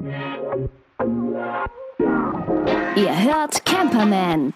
[0.00, 0.12] Ihr
[3.24, 4.54] hört Camperman.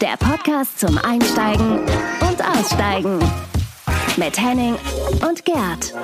[0.00, 1.78] Der Podcast zum Einsteigen
[2.20, 3.20] und Aussteigen.
[4.16, 4.74] Mit Henning
[5.28, 5.94] und Gerd.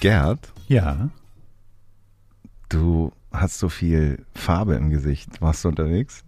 [0.00, 1.10] Gerd, Ja.
[2.70, 5.42] du hast so viel Farbe im Gesicht.
[5.42, 6.24] Warst du unterwegs?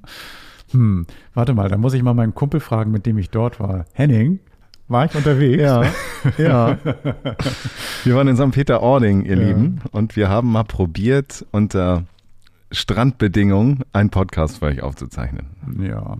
[0.73, 3.87] Hm, warte mal, da muss ich mal meinen Kumpel fragen, mit dem ich dort war.
[3.93, 4.41] Henning,
[4.91, 5.63] war ich unterwegs?
[6.37, 6.79] ja.
[8.05, 8.51] Wir waren in St.
[8.51, 9.47] Peter-Ording, ihr Ja.
[9.47, 12.05] Lieben, und wir haben mal probiert, unter
[12.73, 15.47] Strandbedingungen einen Podcast für euch aufzuzeichnen.
[15.81, 16.19] Ja.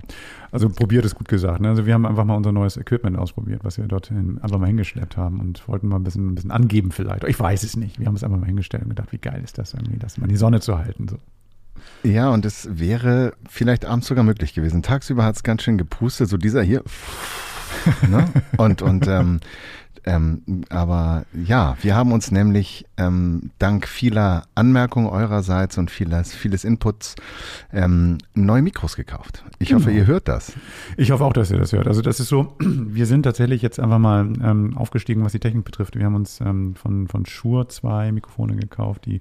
[0.51, 1.61] Also probiert ist gut gesagt.
[1.61, 1.69] Ne?
[1.69, 5.17] Also wir haben einfach mal unser neues Equipment ausprobiert, was wir dorthin einfach mal hingeschleppt
[5.17, 7.23] haben und wollten mal ein bisschen, ein bisschen angeben vielleicht.
[7.25, 8.01] Ich weiß es nicht.
[8.01, 10.25] Wir haben es einfach mal hingestellt und gedacht, wie geil ist das irgendwie, das mal
[10.25, 11.07] in die Sonne zu halten.
[11.09, 11.19] So.
[12.03, 14.83] Ja, und es wäre vielleicht abends sogar möglich gewesen.
[14.83, 16.83] Tagsüber hat es ganz schön gepustet, so dieser hier.
[18.09, 18.29] Ne?
[18.57, 19.41] Und, und ähm,
[20.07, 26.65] ähm, aber ja, wir haben uns nämlich ähm, dank vieler Anmerkungen eurerseits und vieles, vieles
[26.65, 27.17] Inputs
[27.73, 29.45] ähm, neue Mikros gekauft.
[29.59, 29.99] Ich hoffe, Genau.
[29.99, 30.55] ihr hört das.
[30.97, 31.87] Ich hoffe auch, dass ihr das hört.
[31.87, 35.65] Also das ist so, wir sind tatsächlich jetzt einfach mal ähm, aufgestiegen, was die Technik
[35.65, 35.97] betrifft.
[35.97, 39.21] Wir haben uns ähm, von, von Shure zwei Mikrofone gekauft, die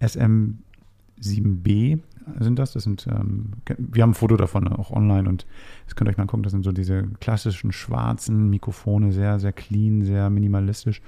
[0.00, 1.98] SM7B
[2.40, 2.72] sind das.
[2.72, 5.46] Das sind, ähm, wir haben ein Foto davon auch online und
[5.86, 6.42] das könnt ihr euch mal gucken.
[6.42, 11.02] Das sind so diese klassischen schwarzen Mikrofone, sehr, sehr clean, sehr minimalistisch,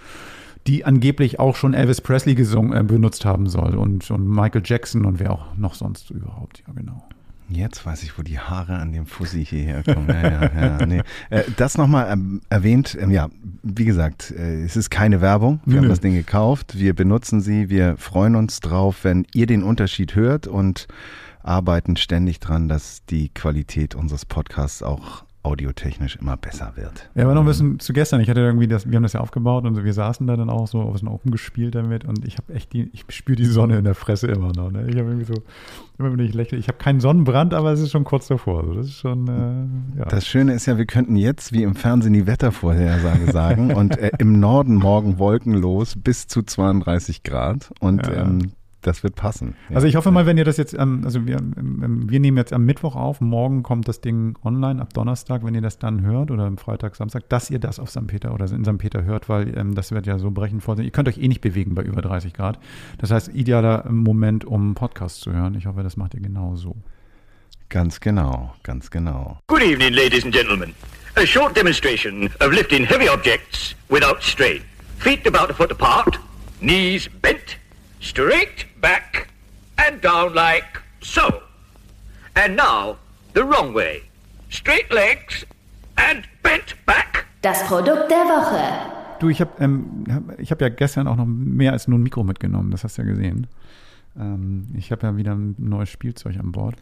[0.67, 5.05] die angeblich auch schon Elvis Presley gesungen, äh, benutzt haben soll und, und Michael Jackson
[5.05, 6.63] und wer auch noch sonst überhaupt.
[6.67, 7.03] Ja, genau.
[7.51, 10.09] Jetzt weiß ich, wo die Haare an dem Fussi hierher kommen.
[10.09, 11.03] Ja, ja, ja, nee.
[11.31, 12.97] äh, das nochmal ähm, erwähnt.
[13.01, 13.29] Ähm, ja,
[13.63, 15.61] wie gesagt, äh, es ist keine Werbung.
[15.65, 16.79] Wir Nö, haben das Ding gekauft.
[16.79, 17.71] Wir benutzen sie.
[17.71, 20.89] Wir freuen uns drauf, wenn ihr den Unterschied hört und
[21.43, 27.09] arbeiten ständig dran, dass die Qualität unseres Podcasts auch audiotechnisch immer besser wird.
[27.15, 28.21] Ja, aber noch ein bisschen zu gestern.
[28.21, 30.69] Ich hatte irgendwie das, wir haben das ja aufgebaut und wir saßen da dann auch
[30.69, 33.79] so auf so Open gespielt damit und ich habe echt die, ich spüre die Sonne
[33.79, 34.71] in der Fresse immer noch.
[34.71, 34.87] Ne?
[34.89, 35.35] Ich habe irgendwie so,
[35.99, 38.65] immer wenn ich lächle, ich habe keinen Sonnenbrand, aber es ist schon kurz davor.
[38.65, 40.05] So, das ist schon, äh, ja.
[40.05, 44.11] Das Schöne ist ja, wir könnten jetzt wie im Fernsehen die Wettervorhersage sagen und äh,
[44.19, 48.23] im Norden morgen wolkenlos bis zu 32 Grad und Ja.
[48.23, 48.53] ähm,
[48.89, 49.55] das wird passen.
[49.69, 49.77] Ja.
[49.77, 52.53] Also ich hoffe mal, wenn ihr das jetzt, ähm, also wir, ähm, wir nehmen jetzt
[52.53, 56.31] am Mittwoch auf, morgen kommt das Ding online ab Donnerstag, wenn ihr das dann hört
[56.31, 58.07] oder am Freitag, Samstag, dass ihr das auf St.
[58.07, 58.79] Peter oder in St.
[58.79, 60.87] Peter hört, weil ähm, das wird ja so brechend voll sein.
[60.87, 62.59] Ihr könnt euch eh nicht bewegen bei über 30 Grad.
[62.99, 65.55] Das heißt, idealer Moment, um einen Podcast zu hören.
[65.55, 66.77] Ich hoffe, das macht ihr genauso.
[67.69, 69.39] Ganz genau, ganz genau.
[69.49, 70.75] Good evening, ladies and gentlemen.
[71.17, 74.63] A short demonstration of lifting heavy objects without strain.
[74.99, 76.19] Feet about a foot apart,
[76.61, 77.59] knees bent,
[78.01, 79.29] straight back,
[79.77, 81.23] and down like so.
[82.35, 82.97] And now,
[83.35, 84.03] the wrong way.
[84.51, 85.45] Straight legs
[85.97, 87.27] and bent back.
[87.43, 89.19] Das Produkt der Woche.
[89.21, 92.03] Du, ich habe ähm, hab- ich hab ja gestern auch noch mehr als nur ein
[92.03, 93.47] Mikro mitgenommen, das hast du ja gesehen.
[94.17, 96.77] Ähm, ich habe ja wieder ein neues Spielzeug an Bord.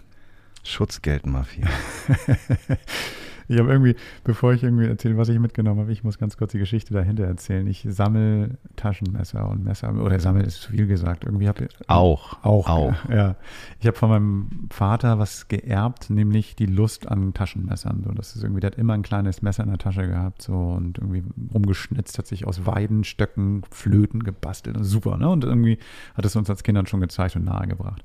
[0.64, 1.66] Schutzgeldmafia.
[3.56, 6.52] Ich habe irgendwie, bevor ich irgendwie erzähle, was ich mitgenommen habe, ich muss ganz kurz
[6.52, 7.66] die Geschichte dahinter erzählen.
[7.66, 11.24] Ich sammle Taschenmesser und Messer, oder sammel ist zu viel gesagt.
[11.24, 12.42] Irgendwie habe Auch.
[12.42, 13.08] auch, Auch.
[13.08, 13.36] ja.
[13.80, 18.02] Ich habe von meinem Vater was geerbt, nämlich die Lust an Taschenmessern.
[18.04, 20.54] So, das ist irgendwie, der hat immer ein kleines Messer in der Tasche gehabt, so
[20.54, 21.22] und irgendwie
[21.54, 24.76] rumgeschnitzt, hat sich aus Weidenstöcken Flöten gebastelt.
[24.80, 25.28] Super, ne?
[25.28, 25.78] Und irgendwie
[26.14, 28.02] hat es uns als Kindern schon gezeigt und nahegebracht.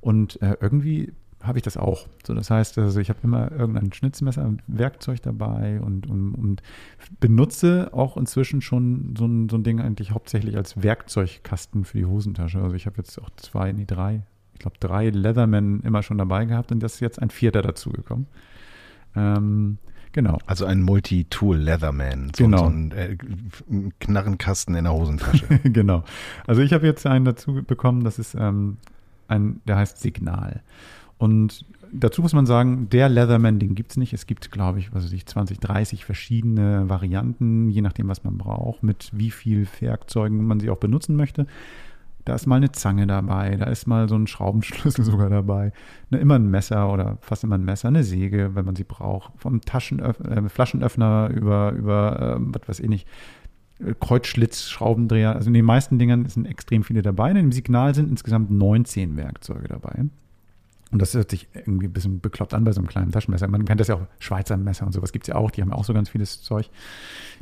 [0.00, 1.14] Und äh, irgendwie
[1.46, 2.06] habe ich das auch.
[2.26, 6.62] So, das heißt, also ich habe immer irgendein Schnitzmesser, Werkzeug dabei und, und, und
[7.20, 12.06] benutze auch inzwischen schon so ein, so ein Ding eigentlich hauptsächlich als Werkzeugkasten für die
[12.06, 12.60] Hosentasche.
[12.60, 14.22] Also ich habe jetzt auch zwei, nee, drei,
[14.54, 18.26] ich glaube drei Leatherman immer schon dabei gehabt und das ist jetzt ein vierter dazugekommen.
[19.16, 19.78] Ähm,
[20.12, 20.38] genau.
[20.46, 22.32] Also ein Multi-Tool Leatherman.
[22.36, 22.58] So, Genau.
[22.58, 23.16] so ein äh,
[24.00, 25.46] Knarrenkasten in der Hosentasche.
[25.64, 26.04] genau.
[26.46, 28.78] Also ich habe jetzt einen dazu bekommen, das ist ähm,
[29.28, 30.62] ein, der heißt Signal.
[31.18, 34.12] Und dazu muss man sagen, der Leatherman, den gibt es nicht.
[34.12, 38.36] Es gibt, glaube ich, was weiß ich, 20, 30 verschiedene Varianten, je nachdem, was man
[38.36, 41.46] braucht, mit wie viel Werkzeugen man sie auch benutzen möchte.
[42.24, 45.72] Da ist mal eine Zange dabei, da ist mal so ein Schraubenschlüssel sogar dabei,
[46.08, 49.32] ne, immer ein Messer oder fast immer ein Messer, eine Säge, wenn man sie braucht,
[49.36, 53.06] vom Taschenöff äh, Flaschenöffner über, über ähm, was weiß ich nicht,
[53.78, 55.34] äh, Kreuzschlitz, Schraubendreher.
[55.34, 57.30] Also in den meisten Dingern sind extrem viele dabei.
[57.30, 60.06] In dem Signal sind insgesamt 19 Werkzeuge dabei.
[60.94, 63.48] Und das hört sich irgendwie ein bisschen bekloppt an bei so einem kleinen Taschenmesser.
[63.48, 65.50] Man kennt das ja auch, Schweizer Messer und sowas gibt es ja auch.
[65.50, 66.70] Die haben auch so ganz vieles Zeug.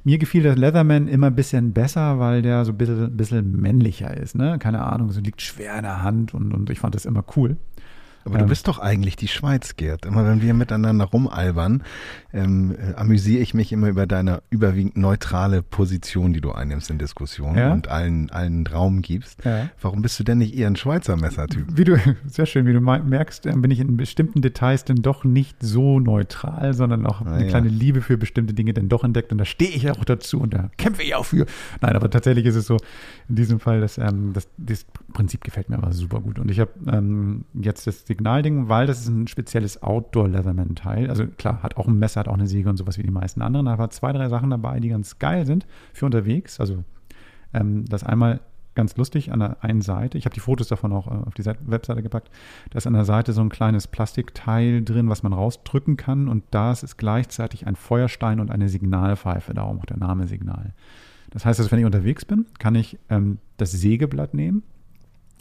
[0.04, 4.16] Mir gefiel der Leatherman immer ein bisschen besser, weil der so ein bisschen, bisschen männlicher
[4.16, 4.36] ist.
[4.36, 4.58] Ne?
[4.58, 7.58] Keine Ahnung, so liegt schwer in der Hand und, und ich fand das immer cool.
[8.24, 10.06] Aber du Ähm, bist doch eigentlich die Schweiz, Gerd.
[10.06, 11.82] Immer wenn wir miteinander rumalbern,
[12.32, 16.98] ähm, äh, amüsiere ich mich immer über deine überwiegend neutrale Position, die du einnimmst in
[16.98, 17.72] Diskussionen Ja?
[17.72, 19.44] und allen, allen Raum gibst.
[19.44, 19.68] Ja.
[19.80, 21.66] Warum bist du denn nicht eher ein Schweizer Messertyp?
[21.76, 21.96] Wie du,
[22.26, 25.56] sehr schön, wie du me- merkst, äh, bin ich in bestimmten Details dann doch nicht
[25.60, 27.48] so neutral, sondern auch Ah, eine ja.
[27.50, 30.54] kleine Liebe für bestimmte Dinge dann doch entdeckt und da stehe ich auch dazu und
[30.54, 31.46] da kämpfe ich auch für.
[31.80, 32.76] Nein, aber tatsächlich ist es so,
[33.28, 36.38] in diesem Fall, dass, ähm, das, das Prinzip gefällt mir aber super gut.
[36.38, 41.08] Und ich habe ähm, jetzt das Signalding, weil das ist ein spezielles Outdoor-Leatherman-Teil.
[41.08, 43.42] Also klar, hat auch ein Messer, hat auch eine Säge und sowas wie die meisten
[43.42, 46.60] anderen, aber zwei, drei Sachen dabei, die ganz geil sind für unterwegs.
[46.60, 46.84] Also
[47.54, 48.40] ähm, das einmal
[48.74, 50.18] ganz lustig an der einen Seite.
[50.18, 52.30] Ich habe die Fotos davon auch äh, auf die Seite, Webseite gepackt.
[52.70, 56.28] Da ist an der Seite so ein kleines Plastikteil drin, was man rausdrücken kann.
[56.28, 59.54] Und da ist gleichzeitig ein Feuerstein und eine Signalpfeife.
[59.54, 60.74] Darum auch der Name Signal.
[61.30, 64.62] Das heißt, also, wenn ich unterwegs bin, kann ich ähm, das Sägeblatt nehmen,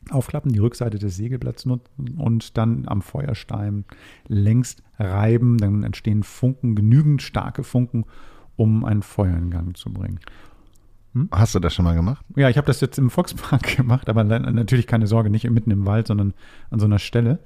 [0.09, 3.85] aufklappen, die Rückseite des Sägeblatts nutzen und dann am Feuerstein
[4.27, 5.57] längst reiben.
[5.57, 8.05] Dann entstehen Funken, genügend starke Funken,
[8.55, 10.19] um einen Feuer in Gang zu bringen.
[11.31, 12.25] Hast du das schon mal gemacht?
[12.35, 15.85] Ja, ich habe das jetzt im Volkspark gemacht, aber natürlich keine Sorge, nicht mitten im
[15.85, 16.33] Wald, sondern
[16.69, 17.39] an so einer Stelle.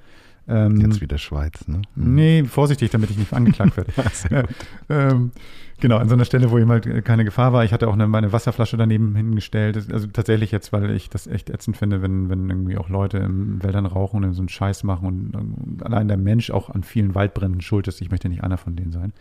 [0.48, 1.82] Ähm, Jetzt wieder Schweiz, ne?
[1.96, 3.92] Nee, vorsichtig, damit ich nicht angeklagt werde.
[4.30, 4.44] Ja,
[4.90, 5.32] ähm,
[5.80, 7.64] genau, an so einer Stelle, wo eben halt keine Gefahr war.
[7.64, 9.92] Ich hatte auch eine, meine Wasserflasche daneben hingestellt.
[9.92, 13.64] Also tatsächlich jetzt, weil ich das echt ätzend finde, wenn, wenn irgendwie auch Leute in
[13.64, 17.16] Wäldern rauchen und so einen Scheiß machen und, und allein der Mensch auch an vielen
[17.16, 18.02] Waldbränden schuld ist.
[18.02, 19.14] Ich möchte nicht einer von denen sein.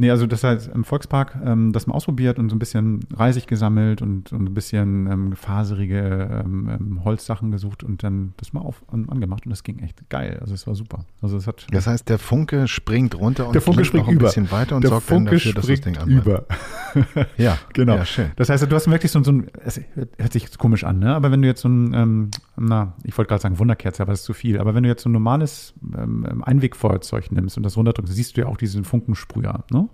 [0.00, 3.48] Nee, also das heißt im Volkspark ähm, das mal ausprobiert und so ein bisschen Reisig
[3.48, 8.60] gesammelt und, und ein bisschen ähm, faserige ähm, ähm, Holzsachen gesucht und dann das mal
[8.60, 10.38] auf, an, angemacht und das ging echt geil.
[10.40, 11.04] Also es war super.
[11.20, 14.16] Also es hat Das heißt, der Funke springt runter und der Funke springt noch ein
[14.16, 14.26] über.
[14.26, 16.26] bisschen weiter und der sorgt dann Funke dafür, dass das Ding anbleibt.
[16.26, 16.44] über.
[17.36, 17.96] Ja, genau.
[17.96, 18.30] Ja, schön.
[18.36, 19.78] Das heißt, du hast wirklich so, so ein, es
[20.18, 21.14] hört sich komisch an, ne?
[21.14, 24.20] aber wenn du jetzt so ein, ähm, na, ich wollte gerade sagen Wunderkerze, aber das
[24.20, 27.76] ist zu viel, aber wenn du jetzt so ein normales ähm, Einwegfeuerzeug nimmst und das
[27.76, 29.64] runterdrückst, siehst du ja auch diesen Funkensprüher.
[29.70, 29.88] Ne?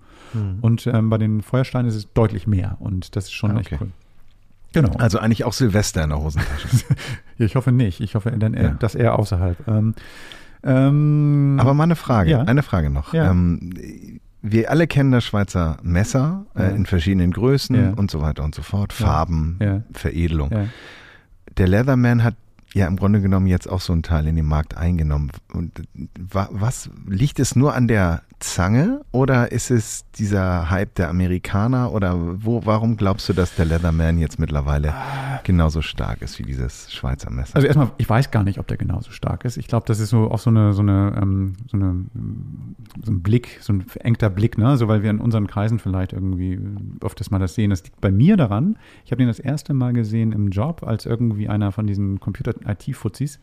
[0.61, 3.73] Und ähm, bei den Feuersteinen ist es deutlich mehr und das ist schon Ah, echt
[3.73, 3.77] okay.
[3.81, 3.91] cool.
[4.73, 4.91] Genau.
[4.97, 6.67] Also eigentlich auch Silvester in der Hosentasche.
[7.37, 7.99] Ja, ich hoffe nicht.
[8.01, 8.75] Ich hoffe, dann eher, Ja.
[8.79, 9.67] das eher außerhalb.
[9.67, 9.93] Ähm,
[10.63, 12.41] ähm, Aber mal eine Frage, Ja.
[12.41, 13.13] eine Frage noch.
[13.13, 13.29] Ja.
[13.31, 16.69] Ähm, wir alle kennen das Schweizer Messer äh, Ja.
[16.69, 17.89] in verschiedenen Größen Ja.
[17.93, 18.93] und so weiter und so fort.
[18.93, 19.81] Farben, Ja.
[19.93, 20.51] Veredelung.
[21.57, 22.35] Der Leatherman hat
[22.73, 25.31] ja im Grunde genommen jetzt auch so einen Teil in den Markt eingenommen.
[25.53, 25.81] Und
[26.19, 31.91] wa- was liegt es nur an der Zange oder ist es dieser Hype der Amerikaner
[31.91, 34.93] oder wo, warum glaubst du, dass der Leatherman jetzt mittlerweile
[35.43, 37.55] genauso stark ist wie dieses Schweizer Messer?
[37.55, 39.57] Also erstmal, ich weiß gar nicht, ob der genauso stark ist.
[39.57, 42.05] Ich glaube, das ist so auch so eine, so eine, ähm, so eine,
[43.03, 44.77] so ein Blick, so ein verengter Blick, ne?
[44.77, 46.59] So weil wir in unseren Kreisen vielleicht irgendwie
[47.01, 47.69] öfters mal das sehen.
[47.69, 48.77] Das liegt bei mir daran.
[49.05, 53.39] Ich habe den das erste Mal gesehen im Job, als irgendwie einer von diesen Computer-IT-Fuzis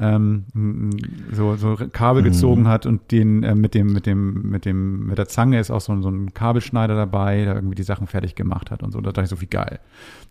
[0.00, 0.90] ähm,
[1.32, 5.18] so, so Kabel gezogen hat und den äh, mit dem, mit dem, mit dem, mit
[5.18, 8.70] der Zange ist auch so, so ein Kabelschneider dabei, der irgendwie die Sachen fertig gemacht
[8.70, 9.00] hat und so.
[9.00, 9.80] Da dachte ich so, wie geil.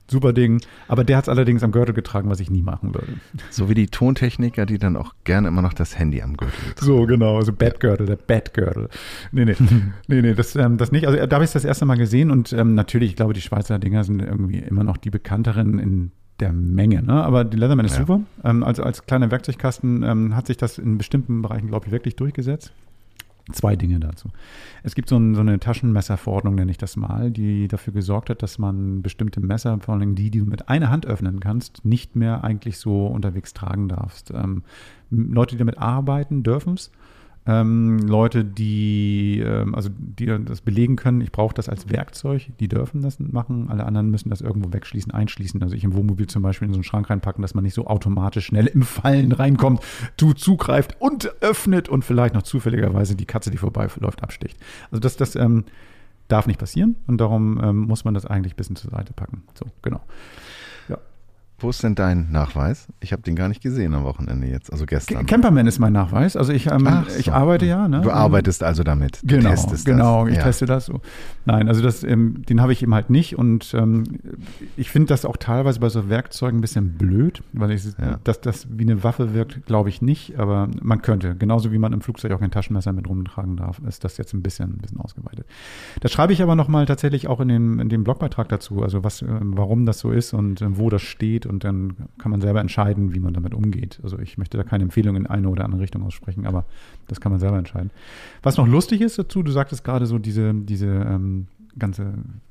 [0.09, 0.61] Super Ding.
[0.87, 3.13] Aber der hat es allerdings am Gürtel getragen, was ich nie machen würde.
[3.49, 6.85] So wie die Tontechniker, die dann auch gerne immer noch das Handy am Gürtel tragen.
[6.85, 8.87] So, genau, also Batgürtel, der Batgürtel.
[9.33, 9.55] Nee, nee,
[10.07, 11.05] nee, nee, das, ähm, das nicht.
[11.07, 13.79] Also da habe ich das erste Mal gesehen und ähm, natürlich, ich glaube, die Schweizer
[13.79, 17.13] Dinger sind irgendwie immer noch die bekannteren in der Menge, ne?
[17.23, 17.99] Aber die Leatherman ist Ja.
[18.05, 18.21] super.
[18.43, 22.15] Ähm, also als kleiner Werkzeugkasten ähm, hat sich das in bestimmten Bereichen, glaube ich, wirklich
[22.15, 22.71] durchgesetzt.
[23.53, 24.27] Zwei Dinge dazu.
[24.83, 28.43] Es gibt so, ein, so eine Taschenmesserverordnung, nenne ich das mal, die dafür gesorgt hat,
[28.43, 32.17] dass man bestimmte Messer, vor allem die, die du mit einer Hand öffnen kannst, nicht
[32.17, 34.31] mehr eigentlich so unterwegs tragen darfst.
[34.31, 34.63] Ähm,
[35.11, 36.91] Leute, die damit arbeiten, dürfen es.
[37.47, 42.67] Ähm, Leute, die ähm, also die das belegen können, ich brauche das als Werkzeug, die
[42.67, 43.69] dürfen das machen.
[43.69, 45.63] Alle anderen müssen das irgendwo wegschließen, einschließen.
[45.63, 47.87] Also ich im Wohnmobil zum Beispiel in so einen Schrank reinpacken, dass man nicht so
[47.87, 49.81] automatisch schnell im Fallen reinkommt,
[50.17, 54.57] du zugreift und öffnet und vielleicht noch zufälligerweise die Katze, die vorbeiläuft, absticht.
[54.91, 55.63] Also das, das ähm,
[56.27, 59.43] darf nicht passieren und darum ähm, muss man das eigentlich ein bisschen zur Seite packen.
[59.53, 60.01] So, genau.
[61.59, 62.87] Wo ist denn dein Nachweis?
[62.99, 65.25] Ich habe den gar nicht gesehen am Wochenende jetzt, also gestern.
[65.25, 66.35] Camperman ist mein Nachweis.
[66.35, 67.17] Also ich, ähm, so.
[67.17, 67.87] ich arbeite ja.
[67.87, 68.01] Ne?
[68.01, 69.19] Du arbeitest also damit.
[69.23, 70.31] Du Genau, genau, das.
[70.31, 70.43] ich ja.
[70.43, 71.01] teste das so.
[71.45, 74.03] Nein, also das, ähm, den habe ich eben halt nicht und ähm,
[74.75, 78.19] ich finde das auch teilweise bei so Werkzeugen ein bisschen blöd, weil ich, Ja.
[78.23, 81.91] dass das wie eine Waffe wirkt, glaube ich nicht, aber man könnte, genauso wie man
[81.91, 84.99] im Flugzeug auch kein Taschenmesser mit rumtragen darf, ist das jetzt ein bisschen, ein bisschen
[84.99, 85.47] ausgeweitet.
[86.01, 89.23] Das schreibe ich aber nochmal tatsächlich auch in dem, in dem Blogbeitrag dazu, also was,
[89.23, 92.59] ähm, warum das so ist und ähm, wo das steht und dann kann man selber
[92.59, 93.99] entscheiden, wie man damit umgeht.
[94.03, 96.65] Also ich möchte da keine Empfehlung in eine oder andere Richtung aussprechen, aber
[97.07, 97.91] das kann man selber entscheiden.
[98.43, 102.03] Was noch lustig ist dazu, du sagtest gerade so diese, diese ähm, ganze,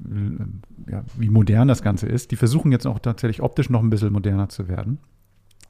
[0.04, 2.30] äh, ja, wie modern das Ganze ist.
[2.30, 4.98] Die versuchen jetzt auch tatsächlich optisch noch ein bisschen moderner zu werden.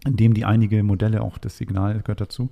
[0.04, 2.50] in dem die einige Modelle, auch das Signal gehört dazu,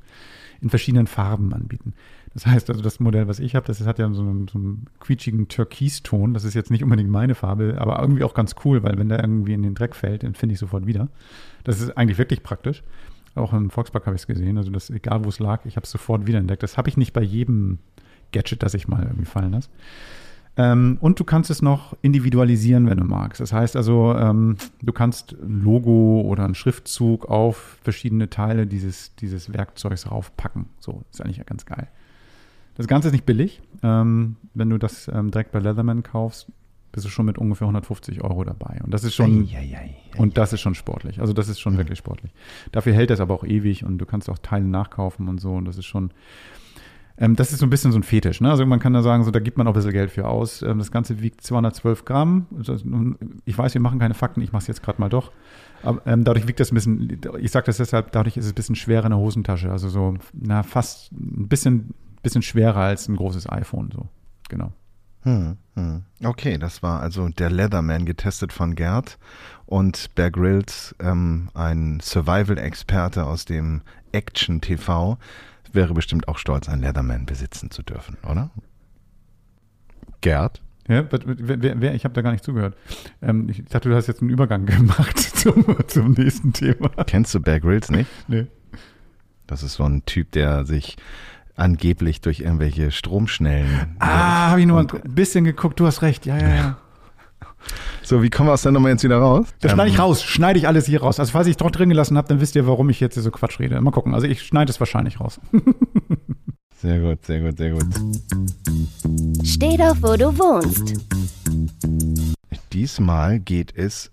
[0.60, 1.94] in verschiedenen Farben anbieten.
[2.34, 4.86] Das heißt also, das Modell, was ich habe, das hat ja so einen, so einen
[4.98, 6.34] quietschigen Türkiston.
[6.34, 9.20] Das ist jetzt nicht unbedingt meine Farbe, aber irgendwie auch ganz cool, weil wenn der
[9.20, 11.08] irgendwie in den Dreck fällt, den finde ich sofort wieder.
[11.62, 12.82] Das ist eigentlich wirklich praktisch.
[13.36, 14.58] Auch im Volkspark habe ich es gesehen.
[14.58, 16.62] Also das, egal wo es lag, ich habe es sofort wieder entdeckt.
[16.62, 17.78] Das habe ich nicht bei jedem
[18.32, 19.70] Gadget, das ich mal irgendwie fallen lasse.
[20.56, 23.40] Ähm, und du kannst es noch individualisieren, wenn du magst.
[23.40, 29.14] Das heißt also, ähm, du kannst ein Logo oder einen Schriftzug auf verschiedene Teile dieses,
[29.16, 30.66] dieses Werkzeugs raufpacken.
[30.78, 31.88] So, ist eigentlich ja ganz geil.
[32.76, 33.62] Das Ganze ist nicht billig.
[33.82, 36.48] Ähm, wenn du das ähm, direkt bei Leatherman kaufst,
[36.94, 38.80] bist du schon mit ungefähr 150 Euro dabei.
[38.84, 41.20] Und das ist schon, Ei, ei, ei, und das ist schon sportlich.
[41.20, 42.32] Also das ist schon wirklich sportlich.
[42.70, 45.54] Dafür hält das aber auch ewig und du kannst auch Teile nachkaufen und so.
[45.54, 46.12] Und das ist schon,
[47.18, 48.40] ähm, das ist so ein bisschen so ein Fetisch.
[48.40, 48.48] Ne?
[48.50, 50.62] Also man kann da sagen, so da gibt man auch ein bisschen Geld für aus.
[50.62, 52.46] Ähm, das Ganze wiegt 212 Gramm.
[53.44, 55.32] Ich weiß, wir machen keine Fakten, ich mache es jetzt gerade mal doch.
[55.82, 58.54] Aber, ähm, dadurch wiegt das ein bisschen, ich sage das deshalb, dadurch ist es ein
[58.54, 59.70] bisschen schwerer in der Hosentasche.
[59.70, 63.90] Also so, na, fast ein bisschen, bisschen schwerer als ein großes iPhone.
[63.92, 64.08] So,
[64.48, 64.72] genau.
[65.22, 66.02] Hm, hm.
[66.22, 69.18] Okay, das war also der Leatherman getestet von Gerd
[69.64, 75.16] und Bear Grylls, ähm, ein Survival-Experte aus dem Action TV,
[75.72, 78.50] wäre bestimmt auch stolz, einen Leatherman besitzen zu dürfen, oder?
[80.20, 80.60] Gerd?
[80.88, 82.76] Ja, wer, wer, wer, ich habe da gar nicht zugehört.
[83.22, 86.90] Ähm, ich dachte, du hast jetzt einen Übergang gemacht zum, zum nächsten Thema.
[87.06, 88.10] Kennst du Bear Grylls nicht?
[88.28, 88.46] Nee.
[89.46, 90.96] Das ist so ein Typ, der sich
[91.56, 93.96] angeblich durch irgendwelche Stromschnellen.
[93.98, 95.78] Ah, habe ich nur ein bisschen geguckt.
[95.80, 96.26] Du hast recht.
[96.26, 96.76] Ja, ja, ja.
[98.02, 99.46] So, wie kommen wir aus der Nummer jetzt wieder raus?
[99.62, 100.22] Das schneide ich Ähm, raus.
[100.22, 101.18] Schneide ich alles hier raus.
[101.18, 103.30] Also falls ich dort drin gelassen habe, dann wisst ihr, warum ich jetzt hier so
[103.30, 103.80] Quatsch rede.
[103.80, 104.12] Mal gucken.
[104.12, 105.40] Also ich schneide es wahrscheinlich raus.
[106.82, 107.86] Sehr gut, sehr gut, sehr gut.
[109.42, 110.92] Steh doch, wo du wohnst.
[112.74, 114.10] Diesmal geht es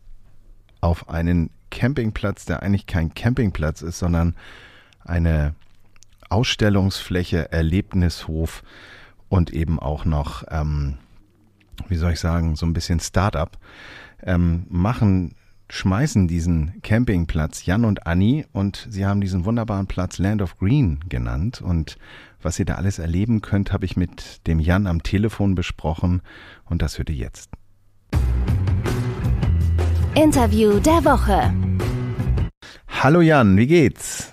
[0.79, 4.35] auf einen Campingplatz, der eigentlich kein Campingplatz ist, sondern
[5.03, 5.53] eine
[6.31, 8.63] Ausstellungsfläche, Erlebnishof
[9.29, 10.97] und eben auch noch, ähm,
[11.87, 13.57] wie soll ich sagen, so ein bisschen Start-up,
[14.23, 15.35] ähm, machen,
[15.69, 20.99] schmeißen diesen Campingplatz Jan und Anni und sie haben diesen wunderbaren Platz Land of Green
[21.07, 21.97] genannt und
[22.41, 26.21] was ihr da alles erleben könnt, habe ich mit dem Jan am Telefon besprochen
[26.65, 27.51] und das hört ihr jetzt.
[30.15, 31.53] Interview der Woche.
[32.87, 34.30] Hallo Jan, wie geht's?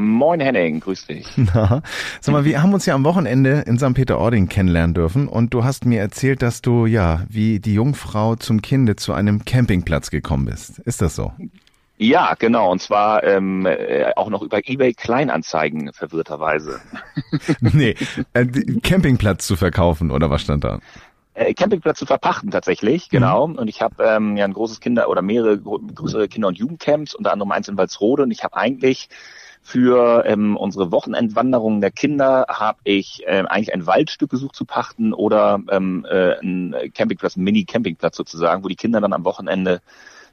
[0.00, 1.26] Moin Henning, grüß dich.
[1.36, 1.82] Na,
[2.20, 3.92] sag mal, wir haben uns ja am Wochenende in St.
[3.92, 8.62] Peter-Ording kennenlernen dürfen und du hast mir erzählt, dass du ja wie die Jungfrau zum
[8.62, 10.78] Kinde zu einem Campingplatz gekommen bist.
[10.78, 11.32] Ist das so?
[11.98, 16.80] Ja, genau, und zwar ähm, äh, auch noch über eBay Kleinanzeigen verwirrterweise.
[17.60, 17.94] nee,
[18.32, 18.46] äh,
[18.82, 20.78] Campingplatz zu verkaufen oder was stand da?
[21.34, 23.44] Äh, Campingplatz zu verpachten tatsächlich, genau.
[23.44, 27.32] Und ich habe ähm, ja ein großes Kinder- oder mehrere größere Kinder- und Jugendcamps, unter
[27.32, 28.22] anderem eins in Walsrode.
[28.22, 29.10] Und ich habe eigentlich
[29.62, 35.12] für ähm, unsere Wochenendwanderungen der Kinder habe ich ähm, eigentlich ein Waldstück gesucht zu pachten
[35.12, 39.80] oder ähm, äh, ein Campingplatz, ein Mini-Campingplatz sozusagen, wo die Kinder dann am Wochenende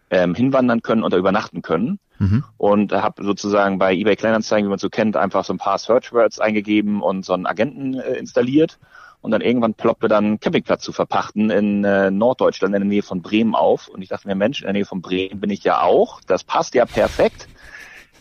[0.10, 2.00] ähm, hinwandern können und da übernachten können.
[2.19, 2.43] Mhm.
[2.57, 6.39] und habe sozusagen bei eBay Kleinanzeigen, wie man so kennt, einfach so ein paar Searchwords
[6.39, 8.79] eingegeben und so einen Agenten äh, installiert
[9.22, 13.22] und dann irgendwann ploppte dann Campingplatz zu verpachten in äh, Norddeutschland in der Nähe von
[13.22, 15.81] Bremen auf und ich dachte mir, Mensch, in der Nähe von Bremen bin ich ja
[15.81, 17.48] auch, das passt ja perfekt,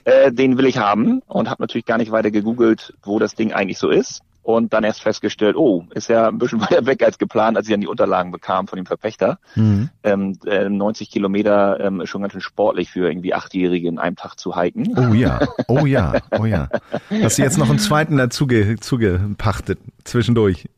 [0.07, 3.53] äh, den will ich haben und habe natürlich gar nicht weiter gegoogelt, wo das Ding
[3.53, 7.19] eigentlich so ist und dann erst festgestellt, oh, ist ja ein bisschen weiter weg als
[7.19, 9.91] geplant, als ich dann die Unterlagen bekam von dem Verpächter Mhm.
[10.05, 14.15] ähm, äh, 90 Kilometer ähm, ist schon ganz schön sportlich für irgendwie Achtjährige in einem
[14.15, 14.97] Tag zu hiken.
[14.97, 16.69] Oh ja, oh ja, oh ja.
[17.23, 20.69] Hast du jetzt noch einen zweiten dazu ge zugepachtet zwischendurch?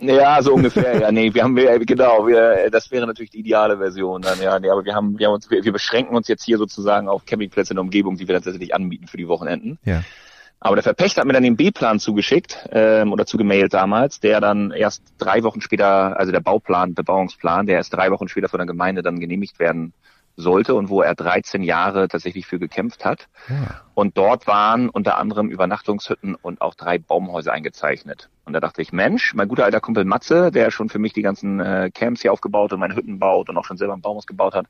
[0.00, 1.00] Ja, so ungefähr.
[1.00, 4.40] ja, nee, wir haben wir genau, wir das wäre natürlich die ideale Version dann.
[4.40, 7.08] Ja, nee, aber wir haben wir haben uns wir, wir beschränken uns jetzt hier sozusagen
[7.08, 9.78] auf Campingplätze in der Umgebung, die wir tatsächlich anbieten für die Wochenenden.
[9.84, 10.02] Ja.
[10.60, 14.70] Aber der Verpächter hat mir dann den B-Plan zugeschickt ähm, oder zugemailt damals, der dann
[14.70, 18.66] erst drei Wochen später, also der Bauplan, Bebauungsplan, der erst drei Wochen später von der
[18.66, 19.92] Gemeinde dann genehmigt werden
[20.36, 23.28] sollte und wo er 13 Jahre tatsächlich für gekämpft hat.
[23.48, 23.80] ja.
[23.94, 28.28] Und dort waren unter anderem Übernachtungshütten und auch drei Baumhäuser eingezeichnet.
[28.44, 31.22] Und da dachte ich, Mensch, mein guter alter Kumpel Matze, der schon für mich die
[31.22, 34.26] ganzen äh, Camps hier aufgebaut und meine Hütten baut und auch schon selber ein Baumhaus
[34.26, 34.66] gebaut hat,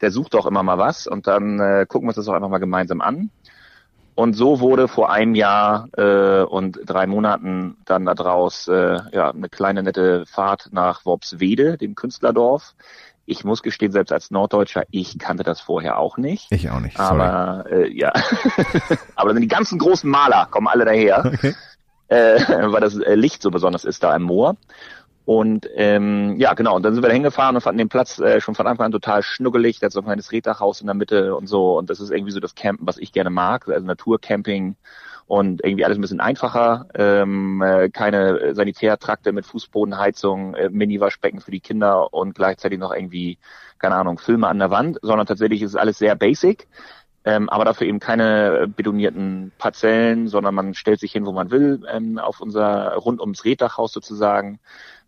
[0.00, 1.08] der sucht doch immer mal was.
[1.08, 3.30] Und dann äh, gucken wir uns das auch einfach mal gemeinsam an.
[4.20, 9.48] Und so wurde vor einem Jahr äh, und drei Monaten dann daraus äh, ja, eine
[9.48, 12.74] kleine nette Fahrt nach Worpswede, dem Künstlerdorf.
[13.24, 16.48] Ich muss gestehen, selbst als Norddeutscher, ich kannte das vorher auch nicht.
[16.50, 16.98] Ich auch nicht.
[16.98, 17.22] Sorry.
[17.22, 18.12] Aber äh, ja,
[19.16, 21.54] aber da sind die ganzen großen Maler, kommen alle daher, Okay.
[22.08, 24.56] äh, weil das äh, Licht so besonders ist da im Moor.
[25.24, 28.40] Und ähm, ja, genau, und dann sind wir da hingefahren und fanden den Platz äh,
[28.40, 29.78] schon von Anfang an total schnuggelig.
[29.78, 31.78] Da ist so ein kleines Reddachhaus in der Mitte und so.
[31.78, 34.76] Und das ist irgendwie so das Campen, was ich gerne mag, also Naturcamping
[35.30, 36.88] und irgendwie alles ein bisschen einfacher.
[36.94, 43.38] Ähm, äh, keine Sanitärtrakte mit Fußbodenheizung, äh, Mini-Waschbecken für die Kinder und gleichzeitig noch irgendwie,
[43.78, 46.66] keine Ahnung, Filme an der Wand, sondern tatsächlich ist alles sehr basic.
[47.22, 51.82] Ähm, aber dafür eben keine betonierten Parzellen, sondern man stellt sich hin, wo man will,
[51.88, 54.58] ähm, auf unser rund ums Reddachhaus sozusagen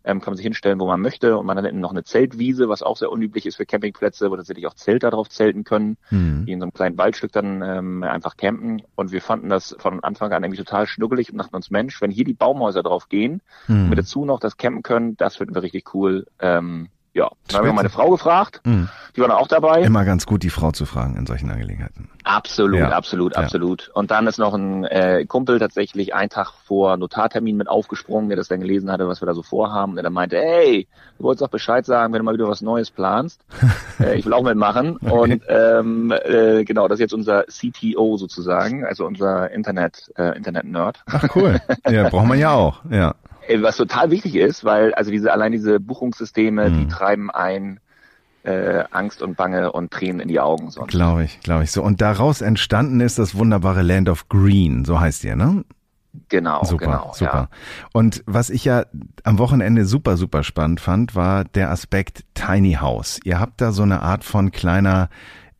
[0.03, 1.37] ähm, kann man sich hinstellen, wo man möchte.
[1.37, 4.67] Und man hat noch eine Zeltwiese, was auch sehr unüblich ist für Campingplätze, wo tatsächlich
[4.67, 6.45] auch Zelte darauf zelten können, mhm.
[6.45, 8.83] die in so einem kleinen Waldstück dann ähm, einfach campen.
[8.95, 12.11] Und wir fanden das von Anfang an irgendwie total schnuggelig und dachten uns, Mensch, wenn
[12.11, 13.89] hier die Baumhäuser drauf gehen, mhm.
[13.89, 16.25] mit dazu noch das campen können, das finden wir richtig cool.
[16.39, 18.89] Ähm, ja, dann haben wir meine Frau gefragt, mhm.
[19.15, 19.81] die war dann auch dabei.
[19.81, 22.09] Immer ganz gut, die Frau zu fragen in solchen Angelegenheiten.
[22.23, 22.89] Absolut, ja.
[22.89, 23.87] absolut, absolut.
[23.87, 23.93] Ja.
[23.93, 28.37] Und dann ist noch ein äh, Kumpel tatsächlich einen Tag vor Notartermin mit aufgesprungen, der
[28.37, 29.93] das dann gelesen hatte, was wir da so vorhaben.
[29.93, 30.87] Der dann meinte, hey,
[31.19, 33.45] du wolltest doch Bescheid sagen, wenn du mal wieder was Neues planst.
[33.99, 34.97] äh, ich will auch mitmachen.
[34.97, 35.11] Okay.
[35.11, 41.03] Und ähm, äh, genau, das ist jetzt unser CTO sozusagen, also unser Internet, äh, Internet-Nerd.
[41.05, 41.61] Ach cool.
[41.89, 43.13] Ja, braucht man ja auch, ja.
[43.47, 46.79] Äh, was total wichtig ist, weil also diese allein diese Buchungssysteme, mhm.
[46.79, 47.79] die treiben ein
[48.43, 50.69] äh, Angst und Bange und Tränen in die Augen.
[50.87, 51.71] Glaube ich, glaube ich.
[51.71, 55.63] So und daraus entstanden ist das wunderbare Land of Green, so heißt ihr, ne?
[56.29, 57.49] Genau, super, genau, super.
[57.51, 57.57] Ja.
[57.91, 58.85] Und was ich ja
[59.23, 63.19] am Wochenende super, super spannend fand, war der Aspekt Tiny House.
[63.23, 65.09] Ihr habt da so eine Art von kleiner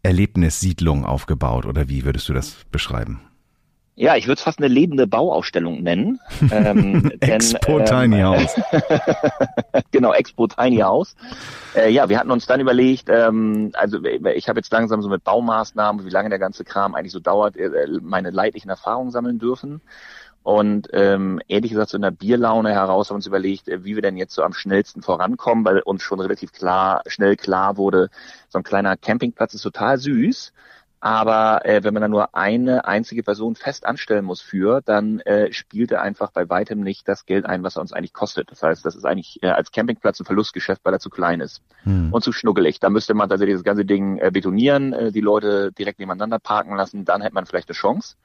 [0.03, 3.21] Erlebnissiedlung aufgebaut, oder wie würdest du das beschreiben?
[3.95, 6.19] Ja, ich würde es fast eine lebende Bauausstellung nennen.
[6.51, 8.55] Ähm, Expo denn, Tiny ähm, House.
[9.91, 11.15] genau, Expo Tiny House.
[11.75, 15.23] Äh, ja, wir hatten uns dann überlegt, ähm, also ich habe jetzt langsam so mit
[15.23, 19.81] Baumaßnahmen, wie lange der ganze Kram eigentlich so dauert, äh, meine leidlichen Erfahrungen sammeln dürfen.
[20.43, 23.95] Und ähm, ehrlich gesagt, so in der Bierlaune heraus haben wir uns überlegt, äh, wie
[23.95, 28.09] wir denn jetzt so am schnellsten vorankommen, weil uns schon relativ klar, schnell klar wurde,
[28.49, 30.51] so ein kleiner Campingplatz ist total süß.
[31.03, 35.51] Aber äh, wenn man dann nur eine einzige Person fest anstellen muss für, dann äh,
[35.51, 38.49] spielt er einfach bei weitem nicht das Geld ein, was er uns eigentlich kostet.
[38.49, 41.61] Das heißt, das ist eigentlich äh, als Campingplatz ein Verlustgeschäft, weil er zu klein ist
[41.83, 42.13] hm.
[42.13, 42.79] und zu schnuggelig.
[42.79, 46.77] Da müsste man tatsächlich das ganze Ding äh, betonieren, äh, die Leute direkt nebeneinander parken
[46.77, 48.15] lassen, dann hätte man vielleicht eine Chance.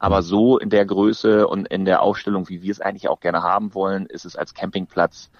[0.00, 0.22] Aber hm.
[0.24, 3.72] so in der Größe und in der Aufstellung, wie wir es eigentlich auch gerne haben
[3.72, 5.30] wollen, ist es als Campingplatz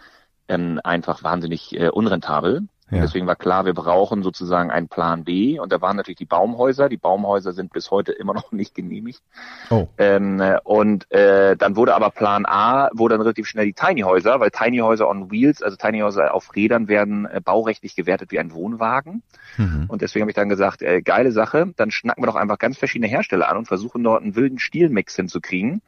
[0.47, 2.69] ähm, einfach wahnsinnig äh, unrentabel.
[2.91, 3.01] Ja.
[3.01, 5.59] Deswegen war klar, wir brauchen sozusagen einen Plan B.
[5.59, 6.89] Und da waren natürlich die Baumhäuser.
[6.89, 9.23] Die Baumhäuser sind bis heute immer noch nicht genehmigt.
[9.71, 9.89] Oh.
[9.99, 14.39] Ähm, und äh, dann wurde aber Plan A, wurde dann relativ schnell die Tiny Häuser,
[14.39, 18.39] weil Tiny Häuser on Wheels, also Tiny Häuser auf Rädern, werden äh, baurechtlich gewertet wie
[18.39, 19.23] ein Wohnwagen.
[19.57, 19.87] Mhm.
[19.89, 22.79] Und deswegen habe ich dann gesagt, äh, geile Sache, dann schnacken wir doch einfach ganz
[22.79, 25.83] verschiedene Hersteller an und versuchen dort einen wilden Stilmix hinzukriegen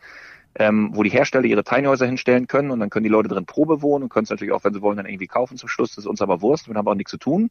[0.59, 3.81] ähm, wo die Hersteller ihre Tinehäuser hinstellen können und dann können die Leute drin Probe
[3.81, 5.91] wohnen und können es natürlich auch, wenn sie wollen, dann irgendwie kaufen zum Schluss.
[5.91, 7.51] Das ist uns aber Wurst, wir haben auch nichts zu tun.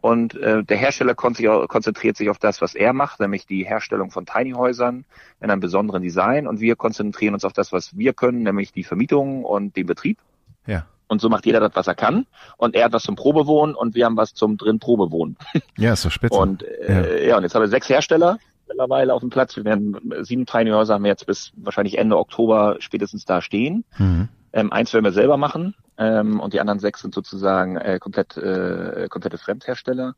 [0.00, 4.26] Und äh, der Hersteller konzentriert sich auf das, was er macht, nämlich die Herstellung von
[4.26, 5.04] Tiny-Häusern
[5.40, 6.46] in einem besonderen Design.
[6.46, 10.18] Und wir konzentrieren uns auf das, was wir können, nämlich die Vermietung und den Betrieb.
[10.66, 10.86] Ja.
[11.08, 12.26] Und so macht jeder das, was er kann.
[12.58, 15.36] Und er hat was zum Probewohnen und wir haben was zum drin Probewohnen.
[15.76, 16.38] Ja, ist so spitze.
[16.38, 17.28] Und äh, ja.
[17.30, 19.56] ja, und jetzt haben wir sechs Hersteller mittlerweile auf dem Platz.
[19.56, 23.84] Wir werden sieben Tiny Häuser haben wir jetzt bis wahrscheinlich Ende Oktober spätestens da stehen.
[23.98, 24.28] Mhm.
[24.52, 28.36] Ähm, eins werden wir selber machen ähm, und die anderen sechs sind sozusagen äh, komplett
[28.36, 30.14] äh, komplette Fremdhersteller.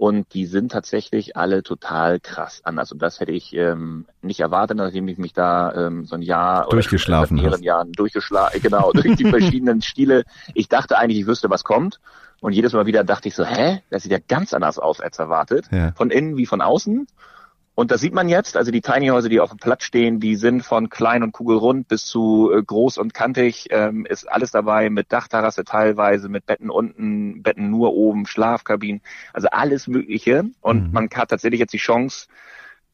[0.00, 2.90] Und die sind tatsächlich alle total krass anders.
[2.90, 6.66] Und das hätte ich ähm, nicht erwartet, nachdem ich mich da ähm, so ein Jahr
[6.70, 10.24] durchgeschlafen oder mehreren Jahren durchgeschlafen, genau, durch die verschiedenen Stile.
[10.54, 12.00] Ich dachte eigentlich, ich wüsste, was kommt.
[12.40, 13.82] Und jedes Mal wieder dachte ich so, hä?
[13.90, 15.66] Das sieht ja ganz anders aus als erwartet.
[15.70, 15.92] Ja.
[15.92, 17.06] Von innen wie von außen.
[17.80, 20.36] Und das sieht man jetzt, also die Tiny Häuser, die auf dem Platz stehen, die
[20.36, 24.90] sind von klein und kugelrund bis zu äh, groß und kantig, ähm, ist alles dabei
[24.90, 29.00] mit Dachterrasse teilweise, mit Betten unten, Betten nur oben, Schlafkabinen,
[29.32, 30.44] also alles Mögliche.
[30.60, 30.92] Und mhm.
[30.92, 32.26] man hat tatsächlich jetzt die Chance,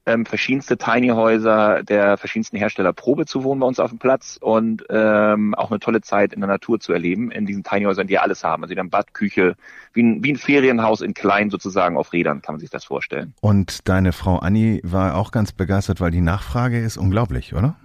[0.07, 4.39] ähm, verschiedenste Tiny Häuser der verschiedensten Hersteller Probe zu wohnen bei uns auf dem Platz
[4.41, 8.07] und ähm, auch eine tolle Zeit in der Natur zu erleben in diesen Tiny Häusern,
[8.07, 8.63] die alles haben.
[8.63, 9.57] Also die haben Bad, Küche,
[9.93, 13.35] wie ein, wie ein Ferienhaus in klein sozusagen auf Rädern, kann man sich das vorstellen.
[13.41, 17.77] Und deine Frau Anni war auch ganz begeistert, weil die Nachfrage ist unglaublich, oder?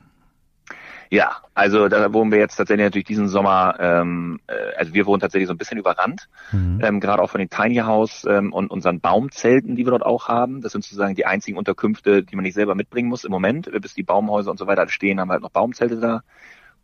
[1.13, 5.19] Ja, also da wohnen wir jetzt tatsächlich natürlich diesen Sommer, ähm, äh, also wir wohnen
[5.19, 6.79] tatsächlich so ein bisschen überrannt, mhm.
[6.81, 10.29] ähm, gerade auch von den Tiny House ähm, und unseren Baumzelten, die wir dort auch
[10.29, 10.61] haben.
[10.61, 13.69] Das sind sozusagen die einzigen Unterkünfte, die man nicht selber mitbringen muss im Moment.
[13.81, 16.23] Bis die Baumhäuser und so weiter stehen, haben wir halt noch Baumzelte da.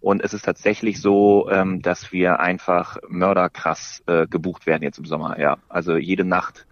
[0.02, 5.06] Und es ist tatsächlich so, ähm, dass wir einfach mörderkrass äh, gebucht werden jetzt im
[5.06, 5.40] Sommer.
[5.40, 6.67] Ja, also jede Nacht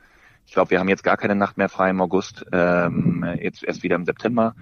[0.47, 3.83] Ich glaube, wir haben jetzt gar keine Nacht mehr frei im August, ähm, jetzt erst
[3.83, 4.55] wieder im September,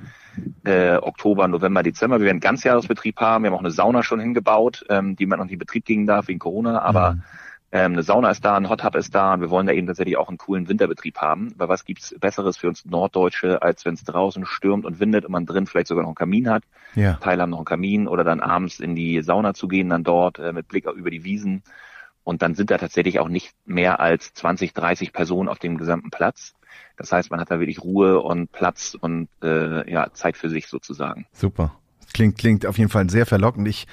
[0.63, 2.19] äh, Oktober, November, Dezember.
[2.19, 3.43] Wir werden Ganzjahresbetrieb haben.
[3.43, 6.07] Wir haben auch eine Sauna schon hingebaut, ähm, die man noch nicht in Betrieb gehen
[6.07, 7.23] darf wegen Corona, aber mhm.
[7.73, 9.85] ähm, eine Sauna ist da, ein Hot Hub ist da und wir wollen da eben
[9.85, 11.53] tatsächlich auch einen coolen Winterbetrieb haben.
[11.57, 15.31] Weil was gibt's Besseres für uns Norddeutsche, als wenn es draußen stürmt und windet und
[15.31, 16.63] man drin vielleicht sogar noch einen Kamin hat.
[16.95, 17.15] Ja.
[17.15, 20.39] Teile haben noch einen Kamin oder dann abends in die Sauna zu gehen, dann dort
[20.39, 21.61] äh, mit Blick über die Wiesen
[22.23, 26.09] und dann sind da tatsächlich auch nicht mehr als 20, 30 Personen auf dem gesamten
[26.09, 26.53] Platz.
[26.97, 30.67] Das heißt, man hat da wirklich Ruhe und Platz und äh, ja, Zeit für sich
[30.67, 31.25] sozusagen.
[31.33, 31.75] Super.
[32.13, 33.67] Klingt, klingt auf jeden Fall sehr verlockend.
[33.67, 33.87] Ich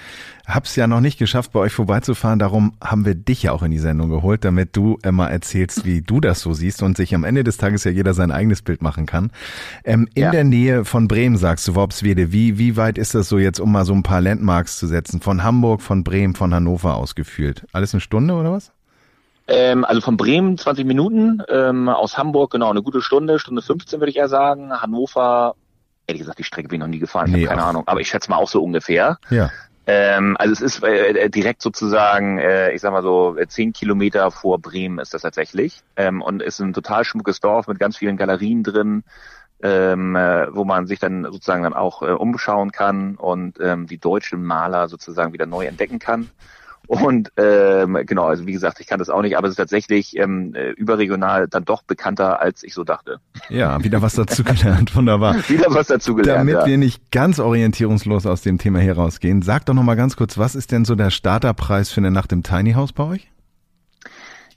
[0.46, 2.38] habe es ja noch nicht geschafft, bei euch vorbeizufahren.
[2.38, 6.02] Darum haben wir dich ja auch in die Sendung geholt, damit du immer erzählst, wie
[6.02, 8.82] du das so siehst und sich am Ende des Tages ja jeder sein eigenes Bild
[8.82, 9.30] machen kann.
[9.84, 10.30] Ähm, in ja.
[10.30, 13.72] der Nähe von Bremen, sagst du, Worpswede, wie, wie weit ist das so jetzt, um
[13.72, 15.20] mal so ein paar Landmarks zu setzen?
[15.20, 17.66] Von Hamburg, von Bremen, von Hannover ausgefühlt?
[17.72, 18.72] Alles eine Stunde oder was?
[19.50, 23.98] Ähm, also von Bremen 20 Minuten, ähm, aus Hamburg genau eine gute Stunde, Stunde 15
[23.98, 24.70] würde ich eher sagen.
[24.72, 25.56] Hannover
[26.10, 28.00] ehrlich gesagt, die Strecke bin ich noch nie gefahren, ich nee, habe keine Ahnung, aber
[28.00, 29.18] ich schätze mal auch so ungefähr.
[29.30, 29.50] Ja.
[29.86, 34.60] Ähm, also es ist äh, direkt sozusagen, äh, ich sag mal so, zehn Kilometer vor
[34.60, 35.82] Bremen ist das tatsächlich.
[35.96, 39.04] Ähm, und ist ein total schmuckes Dorf mit ganz vielen Galerien drin,
[39.62, 43.98] ähm, äh, wo man sich dann sozusagen dann auch äh, umschauen kann und ähm, die
[43.98, 46.30] deutschen Maler sozusagen wieder neu entdecken kann.
[46.90, 50.16] Und ähm, genau, also wie gesagt, ich kann das auch nicht, aber es ist tatsächlich
[50.18, 53.20] ähm, äh, überregional dann doch bekannter, als ich so dachte.
[53.48, 55.36] Ja, wieder was dazu gelernt, wunderbar.
[55.48, 56.40] wieder was dazu gelernt.
[56.40, 56.66] Damit ja.
[56.66, 60.56] wir nicht ganz orientierungslos aus dem Thema hier rausgehen, sag doch nochmal ganz kurz, was
[60.56, 63.30] ist denn so der Starterpreis für eine Nacht im Tiny House bei euch?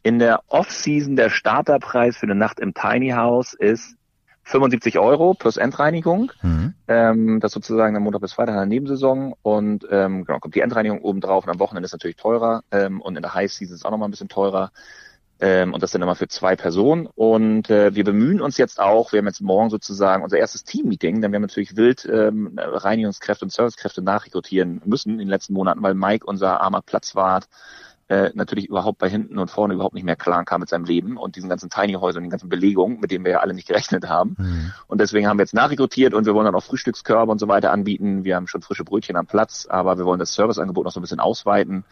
[0.02, 3.96] In der Off-Season der Starterpreis für eine Nacht im Tiny House ist
[4.44, 6.32] 75 Euro plus Endreinigung.
[6.42, 6.74] Mhm.
[6.88, 9.34] Ähm, das sozusagen am Montag bis Freitag in der Nebensaison.
[9.42, 12.64] Und ähm, genau, kommt die Endreinigung oben drauf und am Wochenende ist natürlich teurer.
[12.72, 14.72] Ähm, und in der High Season ist auch nochmal ein bisschen teurer.
[15.40, 17.08] Ähm, und das dann immer für zwei Personen.
[17.16, 21.22] Und äh, wir bemühen uns jetzt auch, wir haben jetzt morgen sozusagen unser erstes Team-Meeting,
[21.22, 25.82] denn wir haben natürlich wild ähm, Reinigungskräfte und Servicekräfte nachrekrutieren müssen in den letzten Monaten,
[25.82, 27.48] weil Mike, unser armer Platzwart,
[28.10, 31.18] äh, natürlich überhaupt bei hinten und vorne überhaupt nicht mehr klar kam mit seinem Leben
[31.18, 33.68] und diesen ganzen Tiny Häusern und den ganzen Belegungen, mit denen wir ja alle nicht
[33.68, 34.36] gerechnet haben.
[34.38, 34.74] Mhm.
[34.88, 37.72] Und deswegen haben wir jetzt nachrekrutiert und wir wollen dann auch Frühstückskörbe und so weiter
[37.72, 38.24] anbieten.
[38.24, 41.04] Wir haben schon frische Brötchen am Platz, aber wir wollen das Serviceangebot noch so ein
[41.04, 41.86] bisschen ausweiten.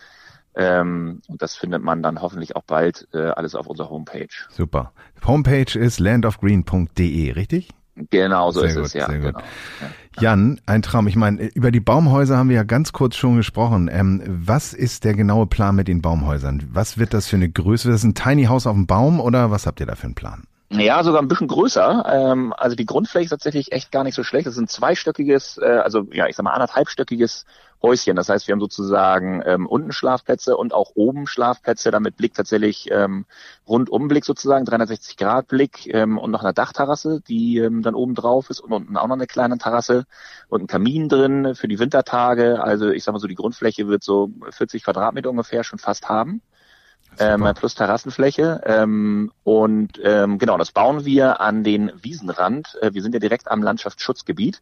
[0.54, 4.28] Ähm, und das findet man dann hoffentlich auch bald äh, alles auf unserer Homepage.
[4.50, 4.92] Super.
[5.26, 7.70] Homepage ist landofgreen.de, richtig?
[7.96, 9.06] Genau, so sehr ist gut, es, ja.
[9.08, 9.34] Sehr gut.
[9.34, 9.40] Genau.
[9.40, 10.22] Ja.
[10.22, 11.08] Jan, ein Traum.
[11.08, 13.90] Ich meine, über die Baumhäuser haben wir ja ganz kurz schon gesprochen.
[13.92, 16.64] Ähm, was ist der genaue Plan mit den Baumhäusern?
[16.72, 17.86] Was wird das für eine Größe?
[17.86, 20.16] Wird das ein Tiny House auf dem Baum oder was habt ihr da für einen
[20.16, 20.44] Plan?
[20.74, 22.06] Ja, sogar ein bisschen größer.
[22.08, 24.48] Ähm, also die Grundfläche ist tatsächlich echt gar nicht so schlecht.
[24.48, 27.46] Das ist ein zweistöckiges, äh, also ja, ich sag mal anderthalbstöckiges
[27.82, 28.16] Häuschen.
[28.16, 32.90] Das heißt, wir haben sozusagen ähm, unten Schlafplätze und auch oben Schlafplätze, damit Blick tatsächlich
[32.90, 33.26] ähm,
[33.68, 38.50] Rundumblick sozusagen, 360 Grad Blick ähm, und noch eine Dachterrasse, die ähm, dann oben drauf
[38.50, 40.06] ist und unten auch noch eine kleine Terrasse
[40.48, 42.64] und ein Kamin drin für die Wintertage.
[42.64, 46.42] Also ich sag mal so, die Grundfläche wird so 40 Quadratmeter ungefähr schon fast haben
[47.20, 48.62] ähm, plus Terrassenfläche.
[48.66, 52.78] Ähm, und ähm, genau, das bauen wir an den Wiesenrand.
[52.82, 54.62] Äh, wir sind ja direkt am Landschaftsschutzgebiet.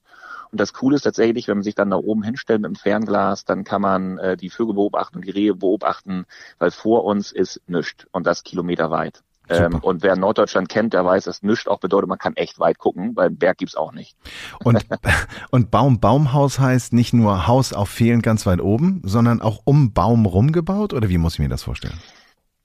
[0.51, 3.45] Und das Coole ist tatsächlich, wenn man sich dann da oben hinstellt mit dem Fernglas,
[3.45, 6.25] dann kann man äh, die Vögel beobachten und die Rehe beobachten,
[6.57, 9.21] weil vor uns ist nichts und das kilometerweit.
[9.49, 12.77] Ähm, und wer Norddeutschland kennt, der weiß, dass nichts auch bedeutet, man kann echt weit
[12.77, 14.15] gucken, weil Berg gibt's auch nicht.
[14.63, 14.85] Und,
[15.49, 19.93] und Baum, Baumhaus heißt nicht nur Haus auf Fehlen ganz weit oben, sondern auch um
[19.93, 20.93] Baum rumgebaut?
[20.93, 21.99] Oder wie muss ich mir das vorstellen?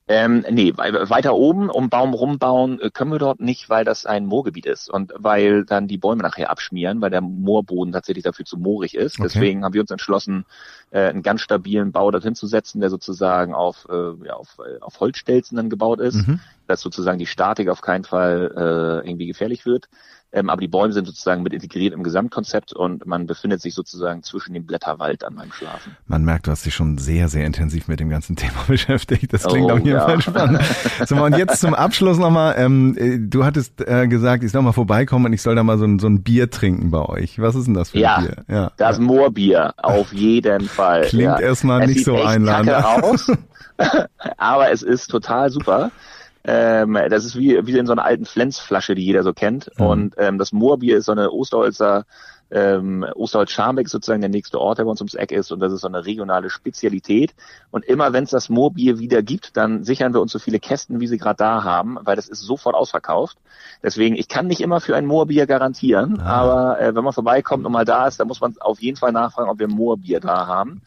[0.07, 4.27] Ähm, nee, weiter oben um Baum rumbauen äh, können wir dort nicht, weil das ein
[4.27, 8.59] Moorgebiet ist und weil dann die Bäume nachher abschmieren, weil der Moorboden tatsächlich dafür zu
[8.59, 9.19] moorig ist.
[9.19, 9.31] Okay.
[9.33, 10.45] Deswegen haben wir uns entschlossen,
[10.91, 14.79] äh, einen ganz stabilen Bau dorthin zu setzen, der sozusagen auf, äh, ja, auf, äh,
[14.81, 16.39] auf Holzstelzen dann gebaut ist, mhm.
[16.67, 19.89] dass sozusagen die Statik auf keinen Fall äh, irgendwie gefährlich wird.
[20.35, 24.25] Ähm, aber die Bäume sind sozusagen mit integriert im Gesamtkonzept und man befindet sich sozusagen
[24.25, 25.97] zwischen dem Blätterwald an meinem Schlafen.
[26.09, 29.33] Man merkt, du hast dich schon sehr, sehr intensiv mit dem ganzen Thema beschäftigt.
[29.33, 30.05] Das klingt oh, auf jeden ja.
[30.05, 30.61] Fall spannend.
[31.07, 34.73] so, und jetzt zum Abschluss nochmal, ähm, äh, du hattest äh, gesagt, ich soll mal
[34.73, 37.39] vorbeikommen und ich soll da mal so ein, so ein Bier trinken bei euch.
[37.39, 38.45] Was ist denn das für ja, ein Bier?
[38.49, 38.99] Ja, das.
[38.99, 41.03] Moorbier, auf jeden Fall.
[41.03, 41.39] Klingt ja.
[41.39, 42.75] erstmal es nicht so einladend.
[42.85, 43.31] aus,
[44.37, 45.93] aber es ist total super.
[46.47, 49.71] Ähm, das ist wie, wie in so einer alten Flensflasche, die jeder so kennt.
[49.79, 49.87] Mhm.
[49.87, 52.05] Und ähm, das Moorbier ist so eine Osterholzer
[52.55, 55.81] Ähm, Osterholz-Scharmbeck sozusagen der nächste Ort, der bei uns ums Eck ist und das ist
[55.81, 57.35] so eine regionale Spezialität.
[57.73, 61.01] Und immer wenn es das Moorbier wieder gibt, dann sichern wir uns so viele Kästen,
[61.01, 63.37] wie sie gerade da haben, weil das ist sofort ausverkauft.
[63.83, 66.25] Deswegen, ich kann nicht immer für ein Moorbier garantieren, ah.
[66.25, 69.13] aber äh, wenn man vorbeikommt und mal da ist, dann muss man auf jeden Fall
[69.13, 70.81] nachfragen, ob wir Moorbier da haben.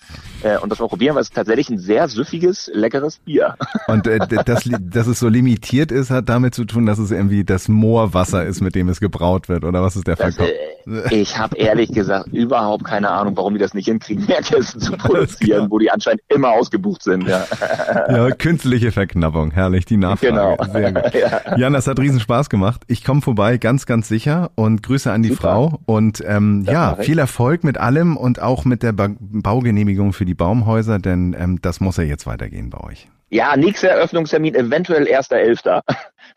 [0.43, 3.55] Äh, und das mal probieren, weil es ist tatsächlich ein sehr süffiges, leckeres Bier.
[3.87, 7.43] Und äh, das, dass es so limitiert ist, hat damit zu tun, dass es irgendwie
[7.43, 10.47] das Moorwasser ist, mit dem es gebraut wird, oder was ist der Verkauf?
[10.85, 14.41] Das, äh, ich habe ehrlich gesagt überhaupt keine Ahnung, warum die das nicht hinkriegen, mehr
[14.41, 17.27] Kästen zu produzieren, wo die anscheinend immer ausgebucht sind.
[17.27, 17.45] Ja,
[18.09, 20.33] ja künstliche Verknappung, herrlich, die Nachfrage.
[20.33, 20.57] Genau.
[20.71, 21.03] Sehr gut.
[21.17, 21.57] Ja.
[21.57, 22.83] Jan, das hat riesen Spaß gemacht.
[22.87, 25.41] Ich komme vorbei, ganz, ganz sicher und Grüße an die Super.
[25.41, 30.25] Frau und ähm, ja, viel Erfolg mit allem und auch mit der ba Baugenehmigung für
[30.25, 33.07] die Baumhäuser, denn ähm, das muss ja jetzt weitergehen bei euch.
[33.29, 35.81] Ja, nächster Eröffnungstermin eventuell 1.11.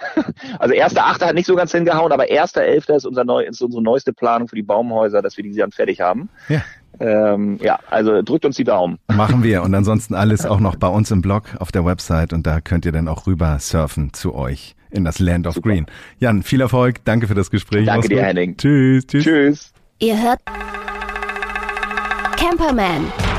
[0.59, 1.27] Also 1.8.
[1.27, 2.95] hat nicht so ganz hingehauen, aber 1.11.
[2.95, 6.01] ist, unser neu, ist unsere neueste Planung für die Baumhäuser, dass wir die dann fertig
[6.01, 6.29] haben.
[6.49, 6.63] Ja.
[6.99, 8.99] Ähm, ja, also drückt uns die Daumen.
[9.09, 12.47] Machen wir und ansonsten alles auch noch bei uns im Blog auf der Website und
[12.47, 15.71] da könnt ihr dann auch rüber surfen zu euch in das Land of Super.
[15.71, 15.87] Green.
[16.19, 17.87] Jan, viel Erfolg, danke für das Gespräch.
[17.87, 18.57] Danke dir, Henning.
[18.57, 19.25] Tschüss, tschüss.
[19.25, 19.73] Tschüss.
[20.01, 20.41] Ihr hört
[22.37, 23.30] Camperman.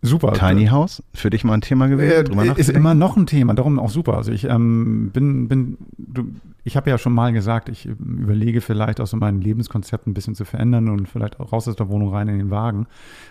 [0.00, 0.32] Super.
[0.32, 2.38] Tiny House, für dich mal ein Thema gewesen?
[2.38, 4.16] Äh, ist immer noch ein Thema, darum auch super.
[4.16, 6.28] Also ich ähm, bin, bin du,
[6.62, 10.36] ich habe ja schon mal gesagt, ich überlege vielleicht auch so mein Lebenskonzept ein bisschen
[10.36, 12.86] zu verändern und vielleicht auch raus aus der Wohnung rein in den Wagen,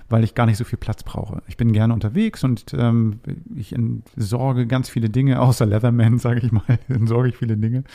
[0.10, 1.42] weil ich gar nicht so viel Platz brauche.
[1.48, 3.22] Ich bin gerne unterwegs und ähm,
[3.56, 7.86] ich entsorge ganz viele Dinge, außer Leatherman, sage ich mal, entsorge ich viele Dinge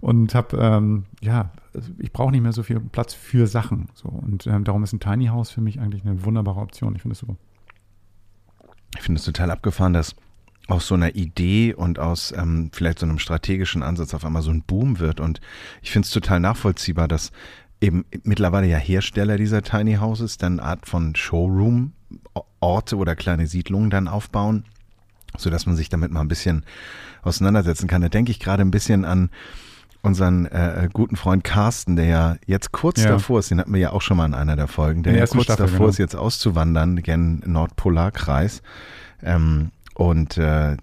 [0.00, 1.50] und habe, ähm, ja,
[1.98, 3.88] ich brauche nicht mehr so viel Platz für Sachen.
[3.94, 4.08] So.
[4.08, 6.96] Und ähm, darum ist ein Tiny House für mich eigentlich eine wunderbare Option.
[6.96, 7.36] Ich finde es super.
[8.96, 10.14] Ich finde es total abgefahren, dass
[10.68, 14.50] aus so einer Idee und aus ähm, vielleicht so einem strategischen Ansatz auf einmal so
[14.50, 15.18] ein Boom wird.
[15.18, 15.40] Und
[15.82, 17.32] ich finde es total nachvollziehbar, dass
[17.80, 21.92] eben mittlerweile ja Hersteller dieser Tiny Houses dann Art von Showroom
[22.60, 24.64] Orte oder kleine Siedlungen dann aufbauen,
[25.36, 26.64] so dass man sich damit mal ein bisschen
[27.22, 28.02] auseinandersetzen kann.
[28.02, 29.30] Da denke ich gerade ein bisschen an
[30.02, 33.10] unseren äh, guten Freund Carsten, der ja jetzt kurz ja.
[33.10, 35.26] davor ist, den hatten wir ja auch schon mal in einer der Folgen, der ja
[35.26, 35.88] kurz Staffel, davor genau.
[35.88, 38.62] ist, jetzt auszuwandern, gen Nordpolarkreis.
[39.22, 40.76] Ähm, und äh,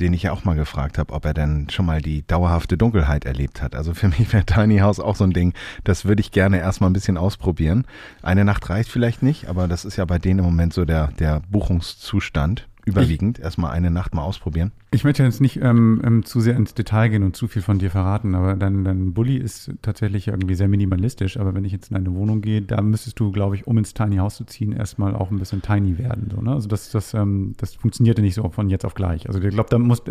[0.00, 3.24] den ich ja auch mal gefragt habe, ob er denn schon mal die dauerhafte Dunkelheit
[3.24, 3.74] erlebt hat.
[3.74, 5.52] Also für mich wäre Tiny House auch so ein Ding,
[5.84, 7.84] das würde ich gerne erstmal ein bisschen ausprobieren.
[8.22, 11.08] Eine Nacht reicht vielleicht nicht, aber das ist ja bei denen im Moment so der,
[11.18, 13.38] der Buchungszustand überwiegend.
[13.38, 14.72] Ich, Erstmal eine Nacht mal ausprobieren.
[14.96, 17.78] Ich möchte jetzt nicht ähm, ähm, zu sehr ins Detail gehen und zu viel von
[17.78, 21.36] dir verraten, aber dein, dein Bulli ist tatsächlich irgendwie sehr minimalistisch.
[21.36, 23.92] Aber wenn ich jetzt in eine Wohnung gehe, da müsstest du, glaube ich, um ins
[23.92, 26.30] Tiny House zu ziehen, erstmal auch ein bisschen tiny werden.
[26.34, 26.50] So, ne?
[26.50, 29.28] Also das, das, ähm, das funktioniert ja nicht so von jetzt auf gleich.
[29.28, 30.02] Also ich glaube, da muss,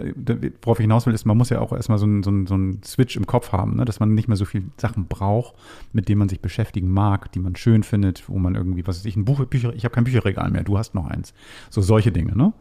[0.61, 2.81] worauf ich hinaus will, ist, man muss ja auch erstmal so einen so so ein
[2.85, 3.85] Switch im Kopf haben, ne?
[3.85, 5.55] dass man nicht mehr so viele Sachen braucht,
[5.93, 9.05] mit denen man sich beschäftigen mag, die man schön findet, wo man irgendwie, was weiß
[9.05, 11.33] ich, ein Buch, Bücher, ich habe kein Bücherregal mehr, du hast noch eins.
[11.71, 12.53] So solche Dinge, ne?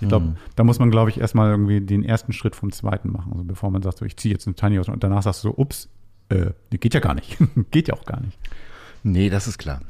[0.00, 0.36] Ich glaube, mhm.
[0.56, 3.32] da muss man, glaube ich, erstmal irgendwie den ersten Schritt vom zweiten machen.
[3.32, 5.48] Also bevor man sagt, so, ich ziehe jetzt ein Tiny aus und danach sagst du
[5.48, 5.88] so, ups,
[6.28, 7.36] äh, geht ja gar nicht.
[7.70, 8.38] geht ja auch gar nicht.
[9.02, 9.80] Nee, das ist klar.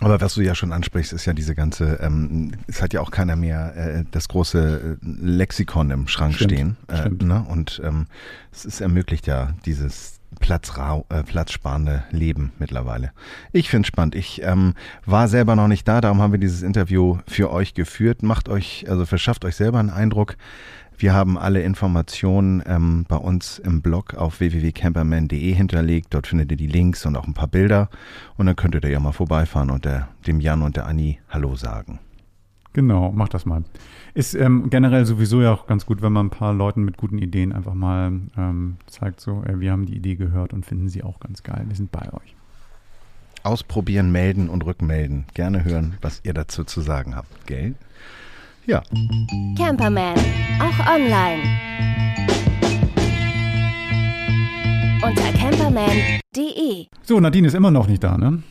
[0.00, 3.10] Aber was du ja schon ansprichst, ist ja diese ganze, ähm, es hat ja auch
[3.10, 6.76] keiner mehr äh, das große äh, Lexikon im Schrank stimmt, stehen.
[6.86, 7.22] Äh, stimmt.
[7.22, 7.44] Ne?
[7.48, 8.06] Und ähm,
[8.52, 13.12] es ist ermöglicht ja dieses Platzrau, äh, platzsparende Leben mittlerweile.
[13.52, 14.14] Ich finde es spannend.
[14.14, 14.74] Ich ähm,
[15.04, 18.22] war selber noch nicht da, darum haben wir dieses Interview für euch geführt.
[18.22, 20.36] Macht euch, also verschafft euch selber einen Eindruck.
[21.00, 26.08] Wir haben alle Informationen ähm, bei uns im Blog auf www.camperman.de hinterlegt.
[26.10, 27.88] Dort findet ihr die Links und auch ein paar Bilder.
[28.36, 31.54] Und dann könntet ihr ja mal vorbeifahren und der, dem Jan und der Anni Hallo
[31.54, 32.00] sagen.
[32.72, 33.64] Genau, mach das mal.
[34.14, 37.18] Ist ähm, generell sowieso ja auch ganz gut, wenn man ein paar Leuten mit guten
[37.18, 41.02] Ideen einfach mal ähm, zeigt, so, äh, wir haben die Idee gehört und finden sie
[41.02, 41.64] auch ganz geil.
[41.66, 42.34] Wir sind bei euch.
[43.42, 45.24] Ausprobieren, melden und rückmelden.
[45.34, 47.74] Gerne hören, was ihr dazu zu sagen habt, gell?
[48.66, 48.82] Ja.
[49.56, 50.14] Camperman,
[50.60, 51.42] auch online.
[55.02, 56.86] Unter camperman.de.
[57.02, 58.42] So, Nadine ist immer noch nicht da, ne?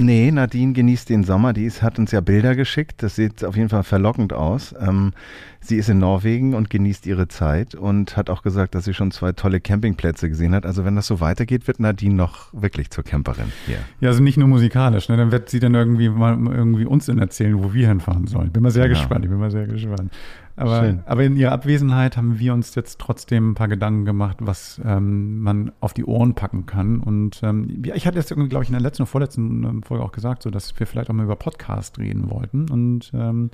[0.00, 1.52] Nee, Nadine genießt den Sommer.
[1.52, 3.02] Die ist, hat uns ja Bilder geschickt.
[3.02, 4.72] Das sieht auf jeden Fall verlockend aus.
[4.80, 5.12] Ähm,
[5.60, 9.10] sie ist in Norwegen und genießt ihre Zeit und hat auch gesagt, dass sie schon
[9.10, 10.64] zwei tolle Campingplätze gesehen hat.
[10.66, 13.78] Also wenn das so weitergeht, wird Nadine noch wirklich zur Camperin hier.
[14.00, 15.08] Ja, also nicht nur musikalisch.
[15.08, 15.16] Ne?
[15.16, 18.52] Dann wird sie dann irgendwie mal irgendwie uns dann erzählen, wo wir hinfahren sollen.
[18.52, 19.00] Bin mal sehr genau.
[19.00, 19.24] gespannt.
[19.24, 20.12] Ich bin mal sehr gespannt.
[20.58, 21.02] Aber, Schön.
[21.06, 25.38] aber in ihrer Abwesenheit haben wir uns jetzt trotzdem ein paar Gedanken gemacht, was ähm,
[25.38, 26.98] man auf die Ohren packen kann.
[26.98, 30.10] Und ähm, ich hatte jetzt, glaube ich, in der letzten oder vorletzten ähm, Folge auch
[30.10, 32.68] gesagt, so, dass wir vielleicht auch mal über Podcast reden wollten.
[32.70, 33.50] Und ähm,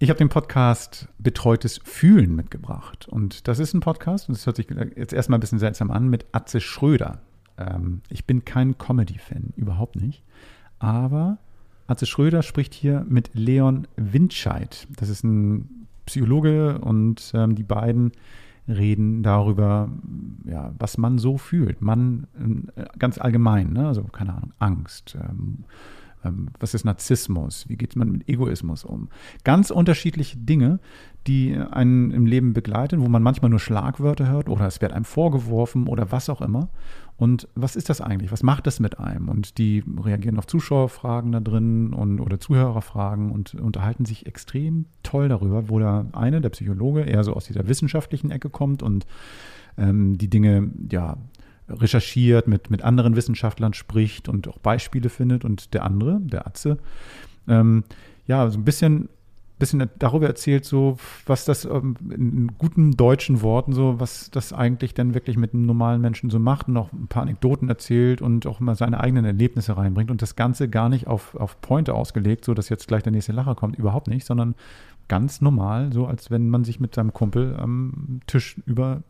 [0.00, 3.08] ich habe den Podcast Betreutes Fühlen mitgebracht.
[3.08, 4.66] Und das ist ein Podcast, und das hört sich
[4.96, 7.20] jetzt erstmal ein bisschen seltsam an, mit Atze Schröder.
[7.56, 10.24] Ähm, ich bin kein Comedy-Fan, überhaupt nicht.
[10.80, 11.38] Aber
[11.86, 14.88] Atze Schröder spricht hier mit Leon Windscheid.
[14.96, 15.77] Das ist ein
[16.08, 18.12] Psychologe und ähm, die beiden
[18.66, 19.88] reden darüber,
[20.44, 21.80] ja, was man so fühlt.
[21.80, 22.26] Man
[22.76, 23.86] äh, ganz allgemein, ne?
[23.86, 25.16] also keine Ahnung, Angst.
[25.20, 25.64] Ähm,
[26.58, 27.68] was ist Narzissmus?
[27.68, 29.08] Wie geht man mit Egoismus um?
[29.44, 30.80] Ganz unterschiedliche Dinge,
[31.26, 35.04] die einen im Leben begleiten, wo man manchmal nur Schlagwörter hört oder es wird einem
[35.04, 36.68] vorgeworfen oder was auch immer.
[37.16, 38.30] Und was ist das eigentlich?
[38.30, 39.28] Was macht das mit einem?
[39.28, 45.28] Und die reagieren auf Zuschauerfragen da drin und, oder Zuhörerfragen und unterhalten sich extrem toll
[45.28, 49.06] darüber, wo der eine, der Psychologe, eher so aus dieser wissenschaftlichen Ecke kommt und
[49.76, 51.16] ähm, die Dinge ja
[51.68, 56.78] recherchiert, mit, mit anderen Wissenschaftlern spricht und auch Beispiele findet und der andere, der Atze,
[57.46, 57.84] ähm,
[58.26, 59.08] ja, so ein bisschen
[59.58, 64.94] bisschen darüber erzählt, so was das ähm, in guten deutschen Worten so, was das eigentlich
[64.94, 68.46] denn wirklich mit einem normalen Menschen so macht und auch ein paar Anekdoten erzählt und
[68.46, 72.44] auch mal seine eigenen Erlebnisse reinbringt und das Ganze gar nicht auf, auf Pointe ausgelegt,
[72.44, 74.54] so dass jetzt gleich der nächste Lacher kommt, überhaupt nicht, sondern
[75.08, 79.02] ganz normal, so als wenn man sich mit seinem Kumpel am Tisch über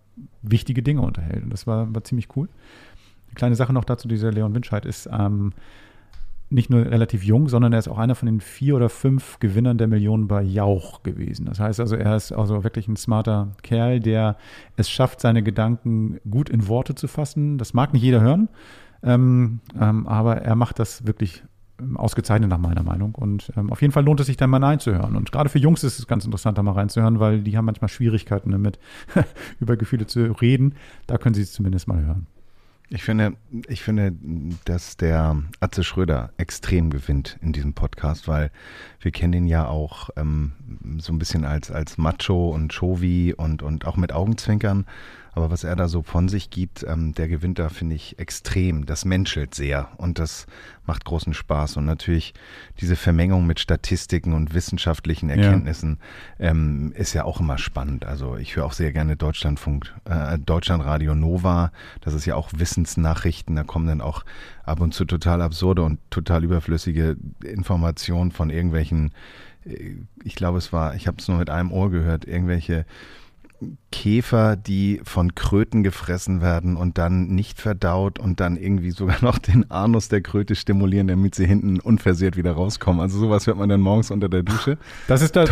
[0.42, 1.44] wichtige Dinge unterhält.
[1.44, 2.48] Und das war, war ziemlich cool.
[3.28, 5.52] Eine kleine Sache noch dazu, dieser Leon Winscheid ist ähm,
[6.50, 9.76] nicht nur relativ jung, sondern er ist auch einer von den vier oder fünf Gewinnern
[9.76, 11.46] der Millionen bei Jauch gewesen.
[11.46, 14.36] Das heißt also, er ist also wirklich ein smarter Kerl, der
[14.76, 17.58] es schafft, seine Gedanken gut in Worte zu fassen.
[17.58, 18.48] Das mag nicht jeder hören,
[19.02, 21.42] ähm, ähm, aber er macht das wirklich
[21.94, 23.14] ausgezeichnet nach meiner Meinung.
[23.14, 25.16] Und ähm, auf jeden Fall lohnt es sich da mal reinzuhören.
[25.16, 27.88] Und gerade für Jungs ist es ganz interessant, da mal reinzuhören, weil die haben manchmal
[27.88, 28.78] Schwierigkeiten damit,
[29.60, 30.74] über Gefühle zu reden.
[31.06, 32.26] Da können sie es zumindest mal hören.
[32.90, 33.34] Ich finde,
[33.66, 34.14] ich finde,
[34.64, 38.50] dass der Atze Schröder extrem gewinnt in diesem Podcast, weil
[39.00, 40.52] wir kennen ihn ja auch ähm,
[40.96, 44.86] so ein bisschen als, als Macho und Chovi und, und auch mit Augenzwinkern.
[45.38, 48.86] Aber was er da so von sich gibt, ähm, der gewinnt da, finde ich, extrem.
[48.86, 50.46] Das menschelt sehr und das
[50.84, 51.76] macht großen Spaß.
[51.76, 52.34] Und natürlich
[52.80, 56.00] diese Vermengung mit Statistiken und wissenschaftlichen Erkenntnissen
[56.40, 56.50] ja.
[56.50, 58.04] ähm, ist ja auch immer spannend.
[58.04, 61.70] Also ich höre auch sehr gerne Deutschlandfunk, äh, Deutschlandradio Nova.
[62.00, 63.54] Das ist ja auch Wissensnachrichten.
[63.54, 64.24] Da kommen dann auch
[64.64, 69.12] ab und zu total absurde und total überflüssige Informationen von irgendwelchen,
[69.64, 72.86] äh, ich glaube es war, ich habe es nur mit einem Ohr gehört, irgendwelche
[73.90, 79.38] Käfer, die von Kröten gefressen werden und dann nicht verdaut und dann irgendwie sogar noch
[79.38, 83.00] den Anus der Kröte stimulieren, damit sie hinten unversehrt wieder rauskommen.
[83.00, 84.78] Also sowas hört man dann morgens unter der Dusche.
[85.06, 85.44] Das ist da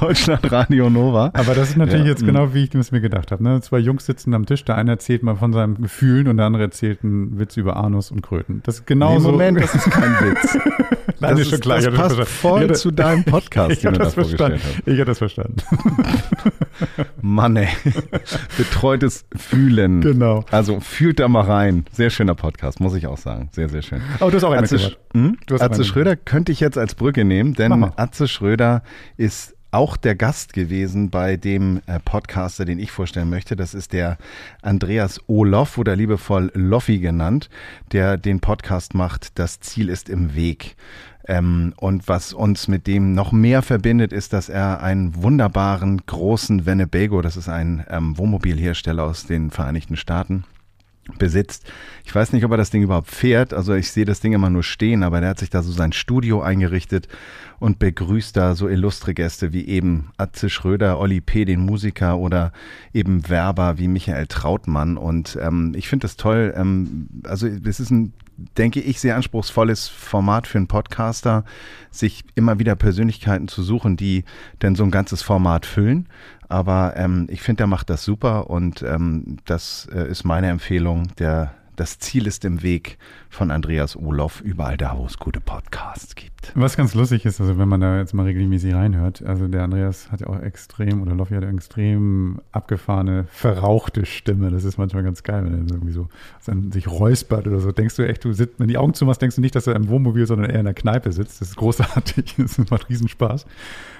[0.00, 1.30] Deutschland Radio Nova.
[1.34, 2.10] Aber das ist natürlich ja.
[2.10, 3.42] jetzt genau, wie ich es mir gedacht habe.
[3.42, 3.60] Ne?
[3.60, 6.64] Zwei Jungs sitzen am Tisch, der eine erzählt mal von seinen Gefühlen und der andere
[6.64, 8.60] erzählt einen Witz über Anus und Kröten.
[8.64, 9.30] Das ist genau nee, so.
[9.30, 10.58] Moment, das ist kein Witz.
[11.20, 11.80] Nein, das ist schon klar.
[11.80, 14.86] Das passt das voll hatte, zu deinem Podcast, ich den du da vorgestellt hast.
[14.86, 15.56] Ich habe das verstanden.
[17.20, 17.68] Mann, ey.
[18.56, 20.00] Betreutes Fühlen.
[20.00, 20.44] Genau.
[20.50, 21.84] Also fühlt da mal rein.
[21.92, 23.48] Sehr schöner Podcast, muss ich auch sagen.
[23.52, 24.02] Sehr, sehr schön.
[24.20, 25.38] Oh, du hast auch einen Atze, hm?
[25.46, 28.82] du hast Atze Schröder könnte ich jetzt als Brücke nehmen, denn Atze Schröder
[29.16, 33.56] ist auch der Gast gewesen bei dem äh, Podcaster, den ich vorstellen möchte.
[33.56, 34.16] Das ist der
[34.62, 37.50] Andreas Oloff oder liebevoll Loffi genannt,
[37.92, 39.38] der den Podcast macht.
[39.38, 40.76] Das Ziel ist im Weg.
[41.26, 46.66] Ähm, und was uns mit dem noch mehr verbindet, ist, dass er einen wunderbaren großen
[46.66, 50.44] Winnebago, das ist ein ähm, Wohnmobilhersteller aus den Vereinigten Staaten,
[51.18, 51.64] besitzt.
[52.04, 53.52] Ich weiß nicht, ob er das Ding überhaupt fährt.
[53.52, 55.92] Also ich sehe das Ding immer nur stehen, aber der hat sich da so sein
[55.92, 57.08] Studio eingerichtet
[57.58, 62.52] und begrüßt da so illustre Gäste wie eben Atze Schröder, Olli P., den Musiker oder
[62.92, 64.96] eben Werber wie Michael Trautmann.
[64.96, 66.54] Und ähm, ich finde das toll.
[66.56, 71.44] Ähm, also es ist ein denke ich, sehr anspruchsvolles Format für einen Podcaster,
[71.90, 74.24] sich immer wieder Persönlichkeiten zu suchen, die
[74.62, 76.08] denn so ein ganzes Format füllen.
[76.48, 81.08] Aber ähm, ich finde, der macht das super und ähm, das äh, ist meine Empfehlung.
[81.18, 86.14] Der das Ziel ist im Weg von Andreas Olof, überall da, wo es gute Podcasts
[86.14, 86.52] gibt.
[86.54, 90.12] Was ganz lustig ist, also wenn man da jetzt mal regelmäßig reinhört, also der Andreas
[90.12, 94.50] hat ja auch extrem, oder Loffi hat eine extrem abgefahrene, verrauchte Stimme.
[94.50, 96.08] Das ist manchmal ganz geil, wenn er irgendwie so
[96.70, 97.72] sich räuspert oder so.
[97.72, 99.88] Denkst du echt, du sitzt, wenn die Augen zumachst, denkst du nicht, dass er im
[99.88, 101.40] Wohnmobil, sondern eher in der Kneipe sitzt.
[101.40, 103.46] Das ist großartig, das macht Riesenspaß.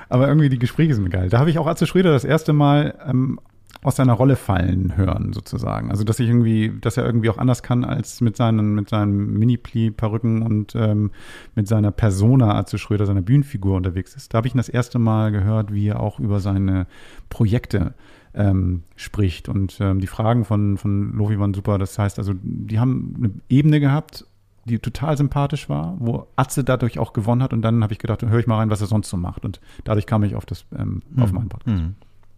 [0.09, 1.29] Aber irgendwie die Gespräche sind geil.
[1.29, 3.41] Da habe ich auch Atze Schröder das erste Mal ähm,
[3.83, 5.91] aus seiner Rolle fallen hören, sozusagen.
[5.91, 9.39] Also dass ich irgendwie, dass er irgendwie auch anders kann als mit seinen, mit seinen
[9.39, 11.11] Mini-Perücken und ähm,
[11.55, 14.33] mit seiner Persona Atze Schröder, seiner Bühnenfigur unterwegs ist.
[14.33, 16.87] Da habe ich ihn das erste Mal gehört, wie er auch über seine
[17.29, 17.95] Projekte
[18.35, 19.49] ähm, spricht.
[19.49, 21.79] Und ähm, die Fragen von, von Lofi waren super.
[21.79, 24.27] Das heißt also, die haben eine Ebene gehabt,
[24.65, 27.53] die total sympathisch war, wo Atze dadurch auch gewonnen hat.
[27.53, 29.45] Und dann habe ich gedacht, höre ich mal rein, was er sonst so macht.
[29.45, 31.23] Und dadurch kam ich auf, das, ähm, hm.
[31.23, 31.81] auf meinen Podcast.
[31.81, 31.95] Hm.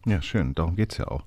[0.07, 1.25] Ja, schön, darum geht's ja auch.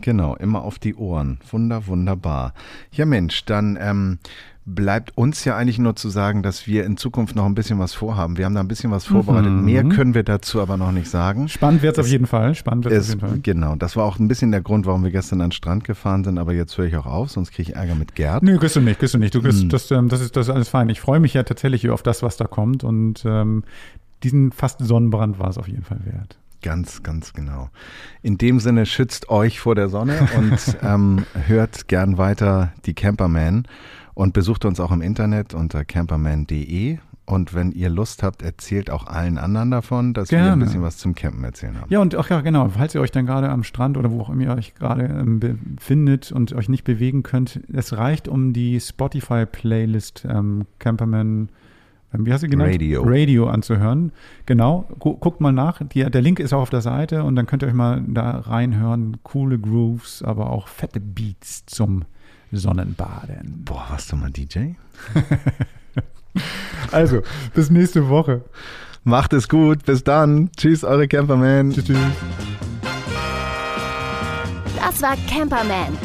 [0.00, 1.38] Genau, immer auf die Ohren.
[1.50, 2.54] Wunder, wunderbar.
[2.90, 4.18] Ja, Mensch, dann ähm,
[4.66, 7.94] bleibt uns ja eigentlich nur zu sagen, dass wir in Zukunft noch ein bisschen was
[7.94, 8.36] vorhaben.
[8.36, 9.52] Wir haben da ein bisschen was vorbereitet.
[9.52, 9.64] Mhm.
[9.64, 11.48] Mehr können wir dazu aber noch nicht sagen.
[11.48, 12.56] Spannend wird es auf jeden Fall.
[12.56, 13.38] Spannend wird auf jeden Fall.
[13.42, 16.24] Genau, das war auch ein bisschen der Grund, warum wir gestern an den Strand gefahren
[16.24, 16.36] sind.
[16.38, 18.42] Aber jetzt höre ich auch auf, sonst kriege ich Ärger mit Gerd.
[18.42, 19.36] Nö, kriegst du nicht, kriegst du nicht.
[19.36, 19.68] Du kriegst, mhm.
[19.68, 20.88] das, ähm, das, ist, das ist alles fein.
[20.88, 22.82] Ich freue mich ja tatsächlich auf das, was da kommt.
[22.82, 23.62] Und ähm,
[24.24, 26.38] diesen fast Sonnenbrand war es auf jeden Fall wert.
[26.62, 27.70] Ganz, ganz genau.
[28.22, 33.66] In dem Sinne schützt euch vor der Sonne und ähm, hört gern weiter die Camperman
[34.14, 36.98] und besucht uns auch im Internet unter camperman.de.
[37.26, 40.46] Und wenn ihr Lust habt, erzählt auch allen anderen davon, dass Gerne.
[40.46, 41.92] wir ein bisschen was zum Campen erzählen haben.
[41.92, 42.68] Ja, und ach ja, genau.
[42.68, 45.40] Falls ihr euch dann gerade am Strand oder wo auch immer ihr euch gerade ähm,
[45.40, 51.48] befindet und euch nicht bewegen könnt, es reicht, um die Spotify-Playlist ähm, Camperman
[52.12, 52.72] wie hast du genannt?
[52.72, 53.02] Radio.
[53.04, 54.12] Radio anzuhören.
[54.46, 55.80] Genau, guckt mal nach.
[55.86, 58.38] Die, der Link ist auch auf der Seite und dann könnt ihr euch mal da
[58.38, 59.18] reinhören.
[59.22, 62.04] Coole Grooves, aber auch fette Beats zum
[62.52, 63.62] Sonnenbaden.
[63.64, 64.74] Boah, warst du mal DJ?
[66.92, 67.22] also,
[67.54, 68.42] bis nächste Woche.
[69.04, 69.84] Macht es gut.
[69.84, 70.50] Bis dann.
[70.56, 71.72] Tschüss, eure Camperman.
[71.72, 71.98] Tschüss, tschüss.
[74.76, 75.96] Das war Camperman.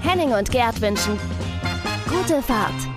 [0.00, 1.12] Henning und Gerd wünschen
[2.14, 2.93] gute Fahrt.